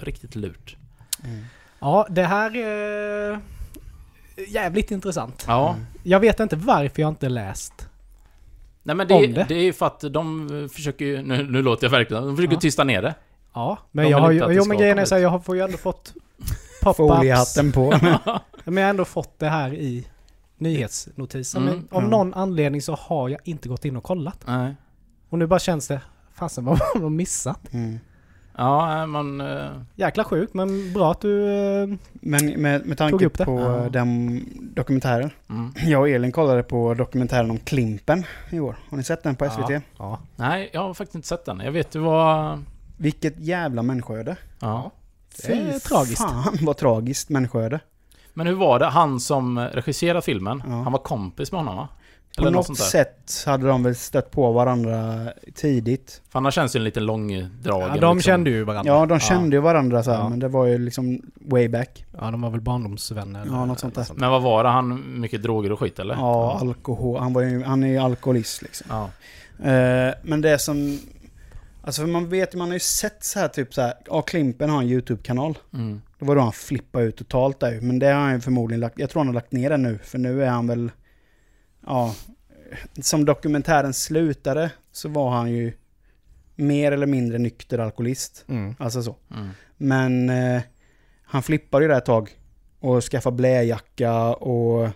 [0.00, 0.76] riktigt lurt.
[1.24, 1.44] Mm.
[1.80, 3.40] Ja, det här är
[4.48, 5.44] jävligt intressant.
[5.48, 5.70] Ja.
[5.72, 5.86] Mm.
[6.02, 7.88] Jag vet inte varför jag inte läst.
[8.82, 9.44] Nej men det, Om det.
[9.48, 12.54] det är ju för att de försöker ju, nu, nu låter jag verkligen, de försöker
[12.54, 12.60] Ja.
[12.60, 13.14] tysta ner det.
[13.54, 14.44] Ja, men De jag har ju...
[14.50, 16.14] Jo men grejen är så här, jag har- får ju ändå fått
[16.82, 16.96] pop-ups.
[16.96, 17.90] Foliehatten på.
[18.64, 20.06] Men jag har ändå fått det här i
[20.58, 21.62] nyhetsnotisen.
[21.62, 22.08] Mm, men av ja.
[22.08, 24.38] någon anledning så har jag inte gått in och kollat.
[24.46, 24.74] Nej.
[25.28, 26.00] Och nu bara känns det...
[26.34, 27.72] Fasen vad har de missat?
[27.72, 27.98] Mm.
[28.56, 29.40] Ja, man...
[29.40, 31.44] eh, Jäkla sjukt men bra att du...
[31.82, 33.44] eh, Men med, med Tog tanke upp det.
[33.44, 33.88] på Ja.
[33.90, 34.40] den
[34.74, 35.30] dokumentären.
[35.50, 35.72] Mm.
[35.76, 38.76] Jag och Elin kollade på dokumentären om Klimpen i år.
[38.90, 39.70] Har ni sett den på SVT?
[39.70, 39.80] Ja.
[39.98, 40.18] ja.
[40.36, 41.60] Nej, jag har faktiskt inte sett den.
[41.60, 42.62] Jag vet ju vad...
[42.96, 44.36] Vilket jävla människoöde.
[44.60, 44.90] Ja.
[45.46, 46.18] Det är tragiskt.
[46.22, 47.80] fan vad tragiskt människoöde.
[48.34, 48.86] Men hur var det?
[48.86, 50.72] Han som regisserade filmen, Ja.
[50.72, 51.88] han var kompis med honom va?
[52.36, 52.84] På Eller något sånt där.
[52.84, 56.22] sätt hade de väl stött på varandra tidigt.
[56.28, 58.20] För annars känns ju en liten långdragen ja de liksom.
[58.20, 58.92] kände ju varandra.
[58.92, 60.28] Ja, de kände ju varandra så här, Ja.
[60.28, 62.04] men det var ju liksom way back.
[62.20, 63.42] Ja, de var väl barndomsvänner.
[63.46, 64.06] Ja, något sånt där.
[64.14, 64.70] Men vad var det?
[64.70, 66.14] Han mycket droger och skit eller?
[66.14, 67.20] Ja, alkohol.
[67.20, 68.86] Han, var ju, han är ju alkoholist liksom.
[68.90, 69.04] Ja.
[69.70, 70.98] Eh, men det som...
[71.84, 74.70] Alltså för man vet man har ju sett så här typ så här, ja Klimpen
[74.70, 75.58] har en YouTube-kanal.
[75.74, 76.02] Mm.
[76.18, 77.80] Det var då han flippade ut totalt där.
[77.80, 79.98] Men det har han ju förmodligen lagt, jag tror han har lagt ner den nu.
[80.04, 80.90] För nu är han väl,
[81.90, 82.14] ja,
[83.02, 85.72] som dokumentären slutade så var han ju
[86.56, 88.44] mer eller mindre nykter alkoholist.
[88.48, 88.74] Mm.
[88.78, 89.16] Alltså så.
[89.30, 89.48] Mm.
[89.76, 90.62] Men eh,
[91.24, 92.30] han flippade ju där ett tag.
[92.80, 94.88] Och skaffade bläjacka och,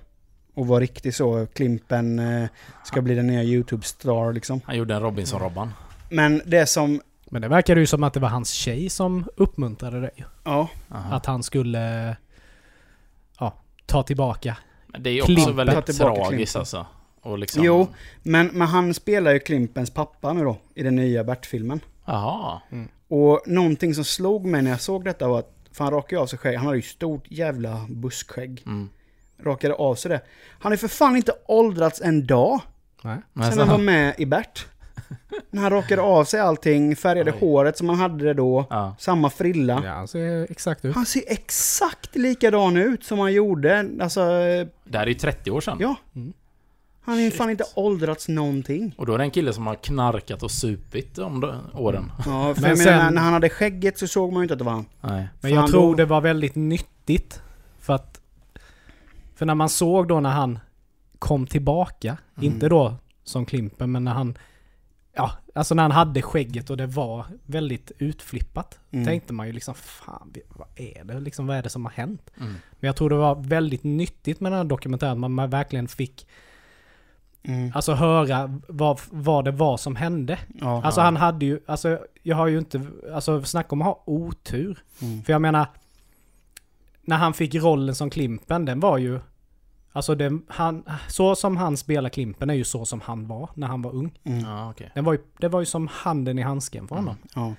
[0.54, 1.46] och var riktigt så.
[1.46, 2.48] Klimpen eh,
[2.84, 4.60] ska bli den nya YouTube-star liksom.
[4.64, 5.70] Han gjorde en Robinson-Robban.
[6.10, 10.00] Men det som, Men det verkade ju som att det var hans tjej som uppmuntrade
[10.00, 10.24] dig.
[10.44, 11.16] ja, Aha.
[11.16, 12.16] Att han skulle...
[13.38, 13.54] Ja,
[13.86, 14.56] ta tillbaka.
[14.98, 15.56] Det är också Klimpen.
[15.56, 16.86] väldigt tragiskt alltså.
[17.20, 17.64] Och liksom...
[17.64, 17.88] jo,
[18.22, 20.56] men, men han spelar ju Klimpens pappa nu då.
[20.74, 21.80] I den nya Bert-filmen.
[22.04, 22.60] Jaha.
[23.08, 26.26] Och någonting som slog mig när jag såg detta var att, för han rakade av
[26.26, 28.62] sig skägg, han hade ju stort jävla buskskägg.
[28.66, 28.88] Mm.
[29.42, 30.20] Rakade av sig det.
[30.58, 32.60] Han är för fan inte åldrats en dag
[33.04, 33.18] Nej.
[33.50, 34.66] Sen han var med i Bert.
[35.50, 37.38] När han rakade av sig allting, färgade Oj.
[37.40, 38.94] håret som han hade det då, ja.
[38.98, 39.82] samma frilla.
[39.84, 40.94] Ja, han ser exakt ut.
[40.94, 43.90] Han ser exakt likadan ut som han gjorde.
[44.00, 44.20] Alltså,
[44.84, 45.76] Det här är ju 30 år sedan.
[45.80, 45.94] ja.
[46.14, 46.32] Mm.
[47.06, 47.38] Han är ju Shit.
[47.38, 48.94] fan inte åldrats någonting.
[48.98, 52.12] Och då är det en kille som har knarkat och supit om de åren.
[52.18, 54.58] Ja, för Men menar, sen- när han hade skägget så såg man ju inte att
[54.58, 54.86] det var han.
[55.00, 55.28] Nej.
[55.40, 57.40] Men jag tror då- det var väldigt nyttigt.
[57.80, 58.20] För att...
[59.36, 60.58] För när man såg då när han
[61.18, 62.52] kom tillbaka, Mm.
[62.52, 64.38] inte då som Klimpen, men när han...
[65.16, 68.78] Ja, alltså när han hade skägget och det var väldigt utflippat.
[68.90, 69.06] Mm.
[69.06, 71.20] Tänkte man ju liksom, fan vad är det?
[71.20, 72.30] Liksom, vad är det som har hänt?
[72.36, 72.52] Mm.
[72.52, 75.18] Men jag tror det var väldigt nyttigt med den här dokumentären.
[75.20, 76.26] Man verkligen fick
[77.46, 77.72] Mm.
[77.74, 80.38] alltså höra vad, vad det var som hände.
[80.60, 80.82] Ja.
[80.82, 84.84] Alltså han hade ju, alltså jag har ju inte, alltså snacka om att ha otur.
[85.02, 85.22] Mm.
[85.22, 85.66] För jag menar,
[87.02, 89.20] när han fick rollen som Klimpen, den var ju...
[89.96, 93.66] Alltså den, han, så som han spelar Klimpen är ju så som han var när
[93.66, 94.18] han var ung.
[94.24, 94.38] Mm.
[94.40, 94.90] Ja, okej.
[94.94, 97.16] Den var ju, det var ju som handen i handsken för honom.
[97.34, 97.54] Ja.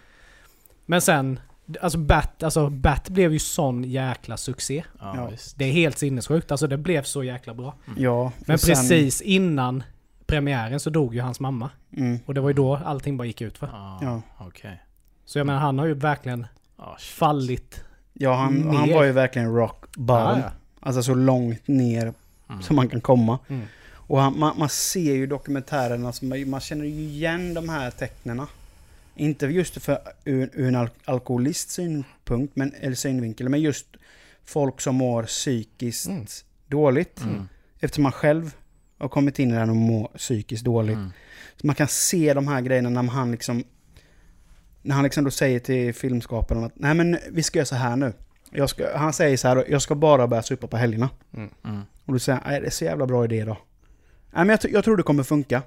[0.86, 1.40] Men sen,
[1.82, 4.84] alltså Bat, alltså Bat blev ju sån jäkla succé.
[5.00, 5.30] Ja, Ja.
[5.56, 7.74] Det är helt sinnessjukt, alltså det blev så jäkla bra.
[7.98, 8.32] ja.
[8.40, 9.84] Men sen- precis innan
[10.26, 11.70] premiären så dog ju hans mamma.
[11.98, 12.20] Mm.
[12.26, 13.68] Och det var ju då allting bara gick ut för.
[13.68, 14.22] Ja, Ja.
[14.38, 14.82] okej.
[15.26, 16.48] Så jag menar han har ju verkligen
[16.98, 17.10] shit.
[17.18, 17.84] fallit.
[18.14, 18.96] Ja, han, han Ner.
[18.96, 20.40] var ju verkligen rock bottom.
[20.40, 22.14] Ja, Alltså så långt ner
[22.50, 22.62] Mm.
[22.62, 23.40] som man kan komma.
[23.48, 23.66] Mm.
[24.08, 27.92] Och han, man, man ser ju dokumentären, alltså man, man känner ju igen de här
[27.92, 28.48] tecknena.
[29.16, 33.86] Inte just för ur, ur en al alkoholist synpunkt, men, eller synvinkel, men just
[34.46, 36.26] folk som mår psykiskt Mm.
[36.68, 37.22] dåligt.
[37.22, 37.48] Mm.
[37.80, 38.56] Eftersom man själv
[38.98, 40.96] har kommit in i här och mår psykiskt dåligt.
[40.98, 41.12] Mm.
[41.62, 43.64] Så man kan se de här grejerna när han liksom...
[44.82, 47.96] När han liksom då säger till filmskaparen att nej men vi ska göra så här
[47.96, 48.14] nu.
[48.68, 51.10] Ska, han säger så här, jag ska bara börja supa på helgerna.
[51.34, 51.82] Mm.
[52.06, 53.58] Och du säger nej det är så jävla bra idé då.
[54.34, 55.62] Nej men jag, jag tror det kommer funka.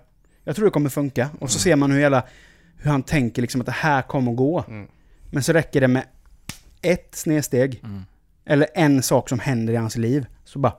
[0.44, 1.28] Jag tror det kommer funka.
[1.40, 2.22] Och så ser man hur jävla...
[2.76, 4.64] Hur han tänker liksom att det här kommer gå.
[4.68, 4.88] Mm.
[5.30, 6.04] Men så räcker det med
[6.82, 7.80] ett snedsteg.
[7.84, 8.02] Mm.
[8.44, 10.26] Eller en sak som händer i hans liv.
[10.44, 10.72] Så bara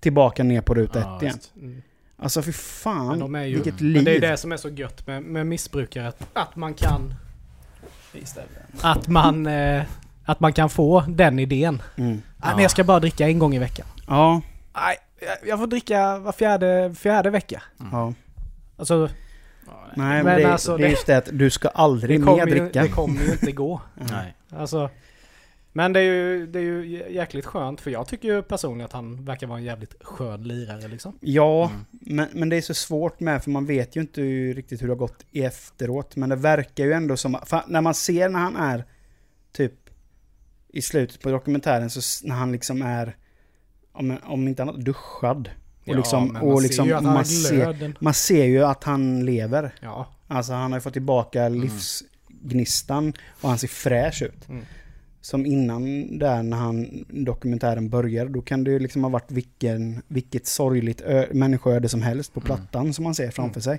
[0.00, 1.38] tillbaka ner på ruta Ja, ett igen.
[1.56, 1.82] Mm.
[2.16, 4.04] Alltså fy fan, Men ju, vilket men liv.
[4.04, 6.08] det är det som är så gött med, med missbrukare.
[6.08, 7.14] Att, att man kan...
[8.80, 9.82] Att man, eh,
[10.24, 11.82] att man kan få den idén.
[11.96, 12.10] Mm.
[12.36, 13.86] Nej, men jag ska bara dricka en gång i veckan.
[14.06, 14.40] Ja,
[14.74, 14.96] Nej,
[15.46, 17.62] jag- får dricka var fjärde, fjärde vecka.
[17.92, 18.14] ja.
[18.76, 19.08] Alltså,
[19.94, 22.82] Nej, men, Men det, alltså, det är just det att du ska aldrig mer dricka.
[22.82, 23.80] det kommer ju inte gå.
[24.10, 24.34] Nej.
[24.50, 24.90] Alltså,
[25.72, 28.84] men det är, ju, det är ju jä- jäkligt skönt för jag tycker ju personligen
[28.86, 31.18] att han verkar vara en jävligt skön lirare liksom.
[31.20, 31.84] Ja, Mm.
[31.90, 34.20] men, men det är så svårt med för man vet ju inte
[34.52, 36.16] riktigt hur det har gått i efteråt.
[36.16, 37.36] Men det verkar ju ändå som...
[37.66, 38.84] När man ser när han är
[39.52, 39.74] typ
[40.68, 43.16] i slutet på dokumentären så när han liksom är
[43.92, 45.50] om, om inte annat duschad.
[45.86, 48.44] Och liksom, men och man liksom ser ju att han man, har ser, man ser
[48.44, 49.74] ju att han lever.
[49.80, 50.06] Ja.
[50.28, 54.48] Alltså han har ju fått tillbaka livsgnistan och han ser fräsch ut.
[54.48, 54.64] Mm.
[55.20, 60.02] Som innan där när han, dokumentären börjar, då kan det ju liksom ha varit vilken,
[60.08, 62.46] vilket sorgligt ö- människoöde som helst på Mm.
[62.46, 63.78] plattan som man ser framför sig.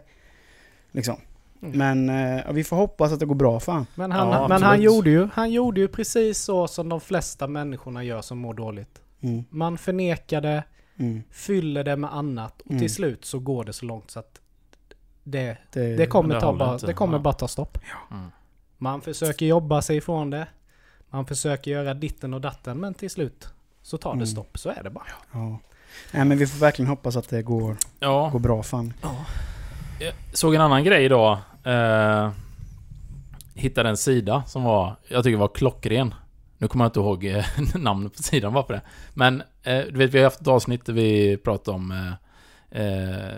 [0.92, 1.16] Liksom.
[1.62, 1.78] Mm.
[1.78, 3.86] Men eh, ja, vi får hoppas att det går bra för han.
[3.96, 7.48] Men, han, Ja, men han, gjorde ju, han gjorde ju precis så som de flesta
[7.48, 9.02] människorna gör som mår dåligt.
[9.22, 9.44] Mm.
[9.50, 10.64] Man förnekar det,
[10.98, 11.24] Mm.
[11.32, 12.80] fyller det med annat och Mm.
[12.82, 14.40] till slut så går det så långt så att
[15.24, 16.86] det, Det, det kommer, det ta bara, inte.
[16.86, 17.20] det kommer Ja.
[17.22, 17.78] bara ta stopp.
[18.12, 18.32] Mm.
[18.78, 20.48] Man försöker jobba sig ifrån det.
[21.10, 23.50] Man försöker göra ditten och datten men till slut
[23.82, 24.28] så tar det Mm.
[24.28, 24.58] stopp.
[24.60, 25.08] Så är det bara.
[25.32, 25.60] ja.
[26.14, 28.94] Nej men vi får verkligen hoppas att det går, Ja, går bra för han.
[30.00, 31.38] jag såg en annan grej idag.
[31.64, 32.32] Eh,
[33.54, 36.14] hittade en sida som var, jag tycker var klockren.
[36.62, 37.46] Nu kommer jag inte ihåg eh,
[37.76, 38.82] namnet på sidan bara för det.
[39.14, 41.92] Men, eh, du vet vi har haft ett avsnitt där vi pratade om
[42.72, 43.36] eh, eh,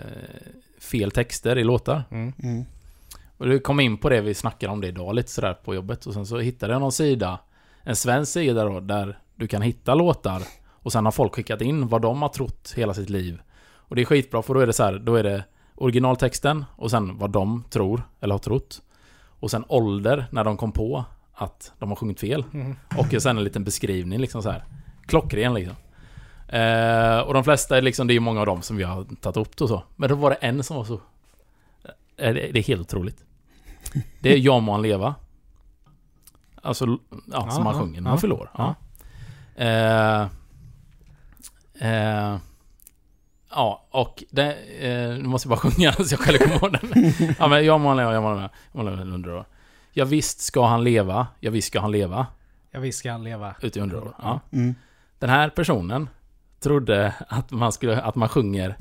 [0.80, 2.04] fel texter i låtar.
[2.10, 2.64] Mm.
[3.36, 6.06] Och det kom in på det, vi snackade om det idag lite sådär på jobbet.
[6.06, 7.38] Och sen så hittade jag någon sida,
[7.82, 10.42] en svensk sida då, där du kan hitta låtar.
[10.70, 13.40] Och sen har folk skickat in vad de har trott hela sitt liv.
[13.76, 15.44] Och det är skitbra för då är det så här, då är det
[15.74, 18.82] originaltexten och sen vad de tror, eller har trott.
[19.40, 21.04] Och sen ålder, när de kom på
[21.34, 22.44] att de har sjungit fel.
[22.54, 22.76] Mm.
[22.96, 24.64] Och sen en liten beskrivning liksom så här.
[25.06, 25.76] Klockren liksom.
[26.48, 29.04] Eh, och de flesta är liksom, det är ju många av dem som vi har
[29.20, 29.82] tagit upp och så.
[29.96, 30.94] Men då var det en som var så...
[32.16, 33.24] Eh, det, det är helt otroligt.
[34.20, 35.14] Det är Jag må han leva.
[36.62, 38.50] Alltså, ja, som Ja, han ja, sjunger när han år.
[38.56, 38.74] Ja.
[39.56, 40.22] Eh,
[41.90, 42.38] eh,
[43.50, 47.12] ja, och det, eh, nu måste jag bara sjunga så jag själv kommer ihåg den.
[47.38, 48.50] Ja, men jag må han leva, jag må han leva.
[48.72, 49.44] Jag må han leva.
[49.96, 51.26] Ja, visst ska han leva.
[51.40, 52.26] Ja, visst ska han leva.
[52.70, 53.54] Ja visst ska han leva.
[53.60, 54.14] Ute i underår.
[54.18, 54.40] Ja.
[54.52, 54.74] Mm.
[55.18, 56.08] Den här personen
[56.60, 58.76] trodde att man skulle, att man sjunger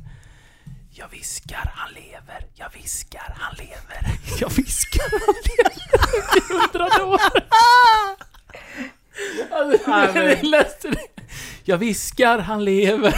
[0.91, 2.45] Jag viskar, han lever.
[2.53, 4.20] Jag viskar, han lever.
[4.39, 5.78] Jag viskar, han lever.
[6.38, 7.22] I hundrade år.
[9.51, 11.07] Alltså, jag läste det.
[11.64, 13.16] Jag viskar, han lever.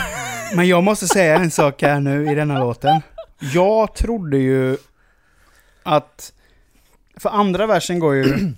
[0.55, 3.01] Men jag måste säga en sak här nu i denna låten.
[3.39, 4.77] Jag trodde ju
[5.83, 6.31] att...
[7.17, 8.53] För andra versen går ju...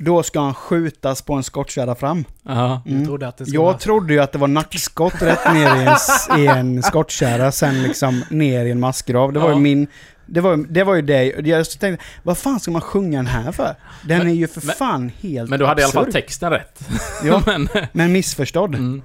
[0.00, 2.24] Då ska han skjutas på en skottkärra fram.
[2.42, 2.82] Ja.
[2.86, 3.06] Mm.
[3.06, 3.78] trodde att det skulle Jag vara...
[3.78, 8.24] trodde ju att det var nackskott rätt ner i en, i en skottkärra, sen liksom
[8.30, 9.32] ner i en massgrav.
[9.32, 9.54] Det var Ja.
[9.54, 9.86] ju min...
[10.26, 11.24] Det var, det var ju det.
[11.24, 13.74] Jag tänkte, vad fan ska man sjunga den här för?
[14.04, 16.14] Den Men- är ju för men- fan helt Men du hade i alla fall absurd.
[16.22, 16.80] texten rätt.
[17.24, 18.74] Ja, Men, men missförstådd.
[18.74, 19.02] mm.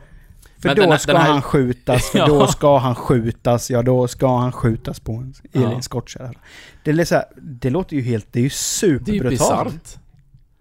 [0.61, 2.25] För Men då den ska den här- han skjutas, för Ja.
[2.27, 5.71] då ska han skjutas, ja då ska han skjutas på en, i Ja.
[5.71, 6.31] en skottkärra.
[6.83, 8.49] Det, är lite så här, det låter ju helt, det är ju Det är ju
[8.49, 9.99] superbrutalt.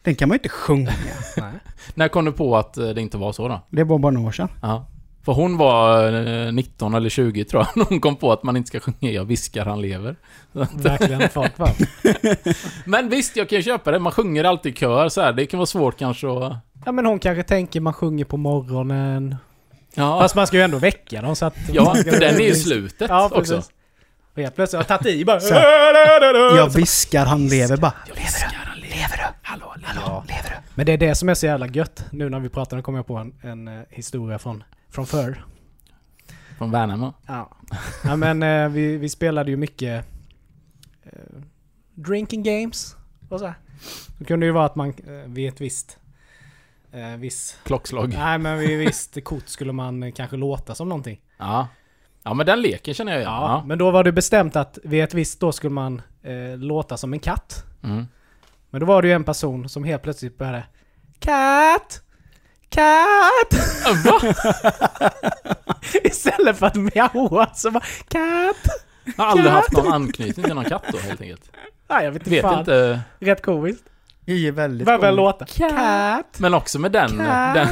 [0.02, 0.92] Den kan man ju inte sjunga.
[1.36, 1.52] Nej.
[1.94, 3.60] När kom du på att eh, det inte var så då?
[3.70, 4.48] Det var bara några år sedan.
[4.62, 4.86] Ja.
[5.24, 6.12] För hon var
[6.46, 9.12] eh, 19 eller 20 tror jag, när hon kom på att man inte ska sjunga
[9.12, 10.16] Jag viskar han lever.
[10.72, 11.68] Verkligen folk va?
[12.84, 13.98] Men visst, jag kan köpa det.
[13.98, 15.32] Man sjunger alltid i kör så här.
[15.32, 16.52] Det kan vara svårt kanske att...
[16.86, 19.36] Ja men hon kanske tänker man sjunger på morgonen.
[19.94, 21.54] Ja, Fast man ska ju ändå väcka dem så att...
[21.72, 23.62] ja för den är ju slutet Ja, också.
[24.34, 25.40] Och helt plötsligt har jag tagit i bara...
[25.40, 25.54] Så
[26.56, 27.92] Jag viskar, han lever bara.
[28.08, 29.16] Jag viskar han lever.
[29.16, 29.22] du?
[29.42, 30.56] Hallå, hallå, lever du?
[30.74, 32.04] Men det är det som är så jävla gött.
[32.10, 35.44] Nu när vi pratar, nu kommer jag på en, en eh, historia från, från förr.
[36.58, 37.14] Från Värnamo.
[37.26, 37.56] Ja.
[38.04, 40.04] ja men eh, vi, vi spelade ju mycket
[41.02, 41.12] eh,
[41.94, 42.96] drinking games.
[43.28, 43.54] och så här.
[44.18, 45.98] Det kunde ju vara att man eh, vid ett visst...
[46.92, 47.56] Eh, viss...
[47.64, 48.08] Klockslag.
[48.18, 51.20] Nej men vid visst kort skulle man kanske låta som någonting.
[51.38, 51.68] Ja.
[52.22, 53.32] Ja men den leken känner jag igen.
[53.32, 53.64] Ja, Ja.
[53.66, 57.12] men då var det bestämt att vid ett visst då skulle man eh, låta som
[57.12, 57.64] en katt.
[57.82, 58.06] Mm.
[58.70, 60.64] Men då var det ju en person som helt plötsligt började
[61.18, 62.02] Katt!
[62.68, 63.54] Katt!
[64.04, 64.20] Va?
[66.04, 68.56] Istället för att mjaua så bara Katt!
[69.16, 71.50] Jag har aldrig haft någon anknytning till någon katt då helt enkelt.
[71.88, 72.58] Nej jag vet inte Vet fan.
[72.58, 73.00] inte.
[73.18, 73.84] Rätt komiskt.
[74.24, 75.44] Det är väldigt Började väl låta.
[75.44, 76.38] Katt!
[76.38, 77.18] Men också med den...
[77.18, 77.54] Katt.
[77.54, 77.68] den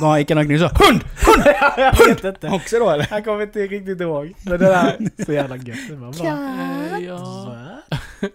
[0.00, 1.04] Gav han gick han omkring och sa HUND!
[1.76, 2.48] jag vet inte.
[2.48, 3.06] Också då eller?
[3.10, 4.32] Jag kommer inte riktigt ihåg.
[4.44, 5.90] Men det där är så jävla gött.
[5.90, 7.56] Var bara, Eh, ja.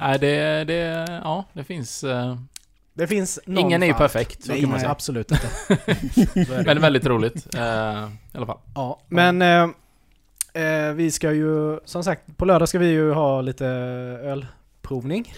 [0.00, 1.06] Nej det, det...
[1.24, 2.04] Ja, det finns...
[2.04, 2.36] eh,
[2.94, 4.90] Det finns någon Ingen är ju perfekt, så Nej, kan man säga.
[4.90, 5.46] absolut inte.
[6.46, 6.62] Så.
[6.66, 7.54] Men väldigt roligt.
[7.56, 8.58] eh, I alla fall.
[8.74, 13.66] Ja, men eh, vi ska ju, som sagt, på lördag ska vi ju ha lite
[14.86, 15.32] ölprovning.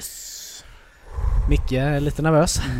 [1.49, 2.61] Micke är lite nervös.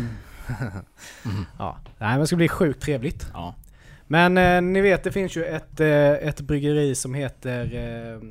[1.25, 1.45] Mm.
[1.57, 3.27] Ja, nej men det ska bli sjukt trevligt.
[3.33, 3.55] Ja.
[4.07, 8.21] Men eh, ni vet, det finns ju ett, eh, ett bryggeri som heter eh,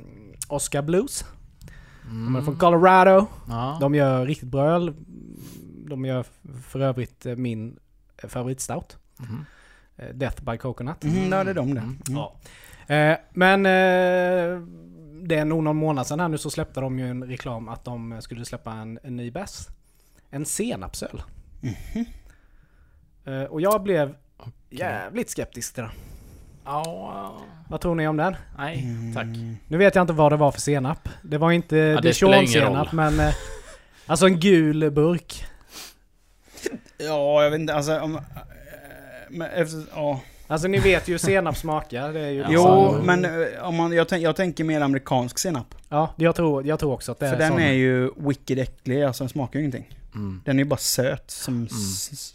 [0.47, 1.25] Oscar Blues.
[2.03, 3.27] De är från Colorado.
[3.47, 3.77] Ja.
[3.81, 4.93] De gör riktigt bra öl.
[5.89, 6.25] De gör
[6.63, 7.79] för övrigt eh, min
[8.27, 8.97] favoritstout.
[9.17, 9.45] Mhm.
[9.97, 11.03] Eh, Death by Coconut.
[11.03, 11.81] Mm, ja, det är de det.
[11.81, 11.97] Mm.
[12.07, 12.17] Mm.
[12.17, 12.35] Ja.
[12.95, 14.61] Eh, men eh,
[15.27, 17.83] det är nog någon månad sedan här nu så släppte de ju en reklam att
[17.85, 19.67] de skulle släppa en, en ny bärs.
[20.29, 21.21] En senapsöl.
[21.61, 22.05] Mhm.
[23.25, 24.15] Eh, och jag blev
[24.69, 25.91] jävligt skeptisk till den.
[26.65, 27.41] Ja.
[27.69, 28.35] Vad tror ni om den?
[28.57, 29.23] Nej, tack.
[29.23, 29.57] Mm.
[29.67, 31.09] Nu vet jag inte vad det var för senap.
[31.23, 32.95] Det var inte Ja, dijonsenap roll.
[32.95, 33.19] men...
[33.19, 33.33] Eh,
[34.05, 35.45] alltså en gul burk.
[36.97, 38.15] Ja, jag vet inte, alltså om...
[38.15, 38.21] eh,
[39.29, 40.21] Men efter, ja.
[40.51, 42.13] Alltså ni vet ju senap smakar.
[42.13, 45.39] Det är ju Jo, liksom- men eh, om man, jag, tänk, jag tänker mer amerikansk
[45.39, 45.75] senap.
[45.89, 47.59] Ja, jag tror, jag tror också att det För är den sån.
[47.59, 49.89] är ju wicked äcklig, alltså den smakar ju ingenting.
[50.15, 50.41] Mm.
[50.45, 51.67] Den är ju bara söt som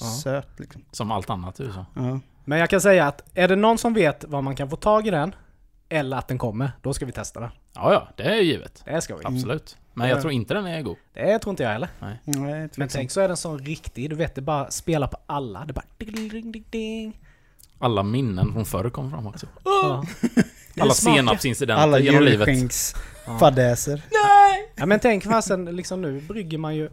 [0.01, 0.07] Ja.
[0.07, 0.83] söt liksom.
[0.93, 1.87] Som allt annat i USA.
[1.97, 2.21] Ja.
[2.45, 5.07] Men jag kan säga att är det någon som vet var man kan få tag
[5.07, 5.35] i den,
[5.89, 7.51] eller att den kommer, då ska vi testa den.
[7.75, 8.83] Ja, ja, det är givet.
[8.85, 9.25] Det ska vi.
[9.25, 9.77] Absolut.
[9.95, 10.15] Men Ja.
[10.15, 10.97] jag tror inte den är god.
[11.15, 11.89] Det tror inte jag heller.
[12.01, 12.93] Nej, Men tveksamt.
[12.93, 15.65] tänk så är den så riktig, du vet det bara spelar på alla.
[15.65, 17.21] Det bara ding, ding, ding, ding.
[17.85, 19.47] Alla minnen från förr kom fram också.
[19.65, 20.05] Ja.
[20.81, 22.49] Alla senapsincidenter Alla genom livet.
[22.49, 24.03] julskinksfadäser.
[24.77, 26.91] Ja men tänk fasen, liksom nu brygger man ju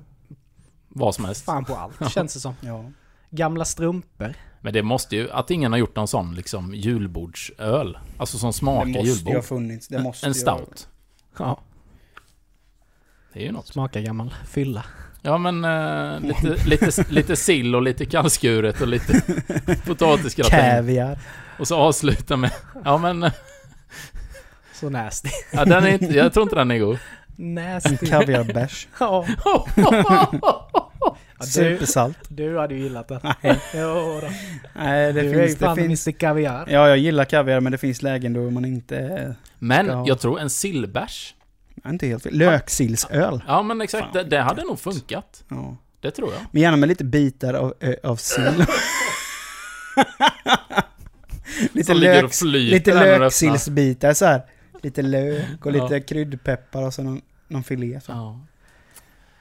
[0.88, 1.46] Vad som helst.
[1.46, 2.54] fan på allt, känns det som.
[2.62, 2.86] Ja.
[3.30, 4.34] Gamla strumpor.
[4.62, 7.98] Men det måste ju, att ingen har gjort någon sån liksom julbordsöl.
[8.18, 9.44] Alltså som Det smakar måste ju ha julbord.
[9.44, 9.88] funnits.
[9.88, 10.88] Det måste en stout.
[11.38, 11.60] Ja.
[13.34, 13.68] Det är ju något.
[13.68, 14.84] Smakar gammal fylla.
[15.22, 19.22] Ja men eh, lite, lite, lite sill och lite kallskuret och lite
[19.86, 20.60] potatisgratäng.
[20.76, 21.18] Kaviar.
[21.60, 22.52] Och så avsluta med...
[22.86, 23.24] Ja men...
[23.24, 23.32] eh,
[24.74, 25.30] Så nasty.
[25.54, 26.98] Ja, den är inte, jag tror inte den är god.
[27.36, 27.98] Nasty.
[27.98, 28.88] Kaviarbärs.
[29.00, 29.26] ja.
[29.40, 32.18] ja du, Supersalt.
[32.30, 33.20] du hade ju gillat den.
[33.42, 33.60] Nej.
[33.74, 34.28] Jo då.
[34.76, 35.60] Nej, det du är ju finns...
[35.60, 36.68] Det finns Mr Kaviar.
[36.70, 39.36] ja, jag gillar kaviar men det finns lägen då man inte...
[39.60, 41.36] Men Ska ha- jag tror en sillbärs.
[41.86, 42.38] Inte helt fel.
[42.38, 43.44] Löksillsöl.
[43.48, 45.44] Ja men exakt, Fan, det, det hade nog funkat.
[45.48, 45.78] Ja.
[46.02, 46.42] Det tror jag.
[46.52, 48.66] Men gärna med lite bitar av, ö, av sill.
[51.74, 54.42] lite löks, lite löksillsbitar så här.
[54.82, 55.84] Lite lök och Ja.
[55.84, 58.02] lite kryddpeppar och så någon, någon filé.
[58.02, 58.12] Så.
[58.12, 58.40] Ja.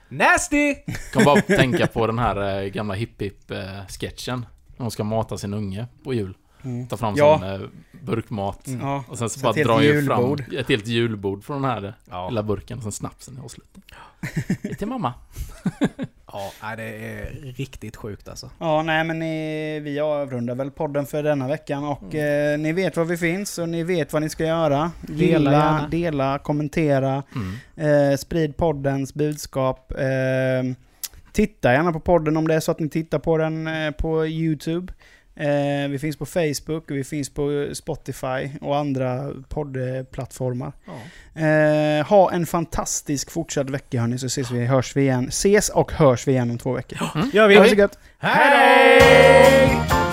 [0.08, 0.74] Nasty!
[1.12, 4.46] Kan bara tänka på den här eh, gamla hipp-hipp-sketchen.
[4.76, 6.34] När hon ska mata sin unge på jul.
[6.64, 6.86] Mm.
[6.86, 7.38] Ta fram Ja.
[7.38, 7.68] sån eh,
[8.02, 8.66] burkmat.
[8.66, 8.80] Mm.
[8.80, 9.04] Ja.
[9.08, 12.28] Och sen så, Så bara drar fram ett helt julbord från den här eh, Ja.
[12.28, 13.84] lilla burken och sen snapsen i avslutning.
[14.62, 15.14] Det är till mamma.
[16.32, 18.50] Ja, det är riktigt sjukt alltså.
[18.58, 22.96] Ja, nej men ni, vi avrundar väl podden för denna veckan och eh, ni vet
[22.96, 24.90] var vi finns och ni vet vad ni ska göra.
[25.02, 25.88] Dela Gilla, gärna.
[25.88, 27.22] dela, kommentera,
[27.76, 28.10] Mm.
[28.12, 29.92] eh, sprid poddens budskap.
[29.92, 30.72] Eh,
[31.32, 34.26] titta gärna på podden om det är så att ni tittar på den eh, på
[34.26, 34.92] YouTube.
[35.40, 40.72] Eh, vi finns på Facebook, vi finns på Spotify och andra poddplattformar.
[40.86, 41.40] Ja.
[41.42, 45.28] Eh, ha en fantastisk fortsatt vecka hörni så ses vi, hörs vi igen.
[45.28, 46.98] Ses och hörs vi igen om två veckor.
[47.32, 47.54] Gör vi?
[47.54, 47.98] Ha det så gött!
[48.18, 50.09] Hej!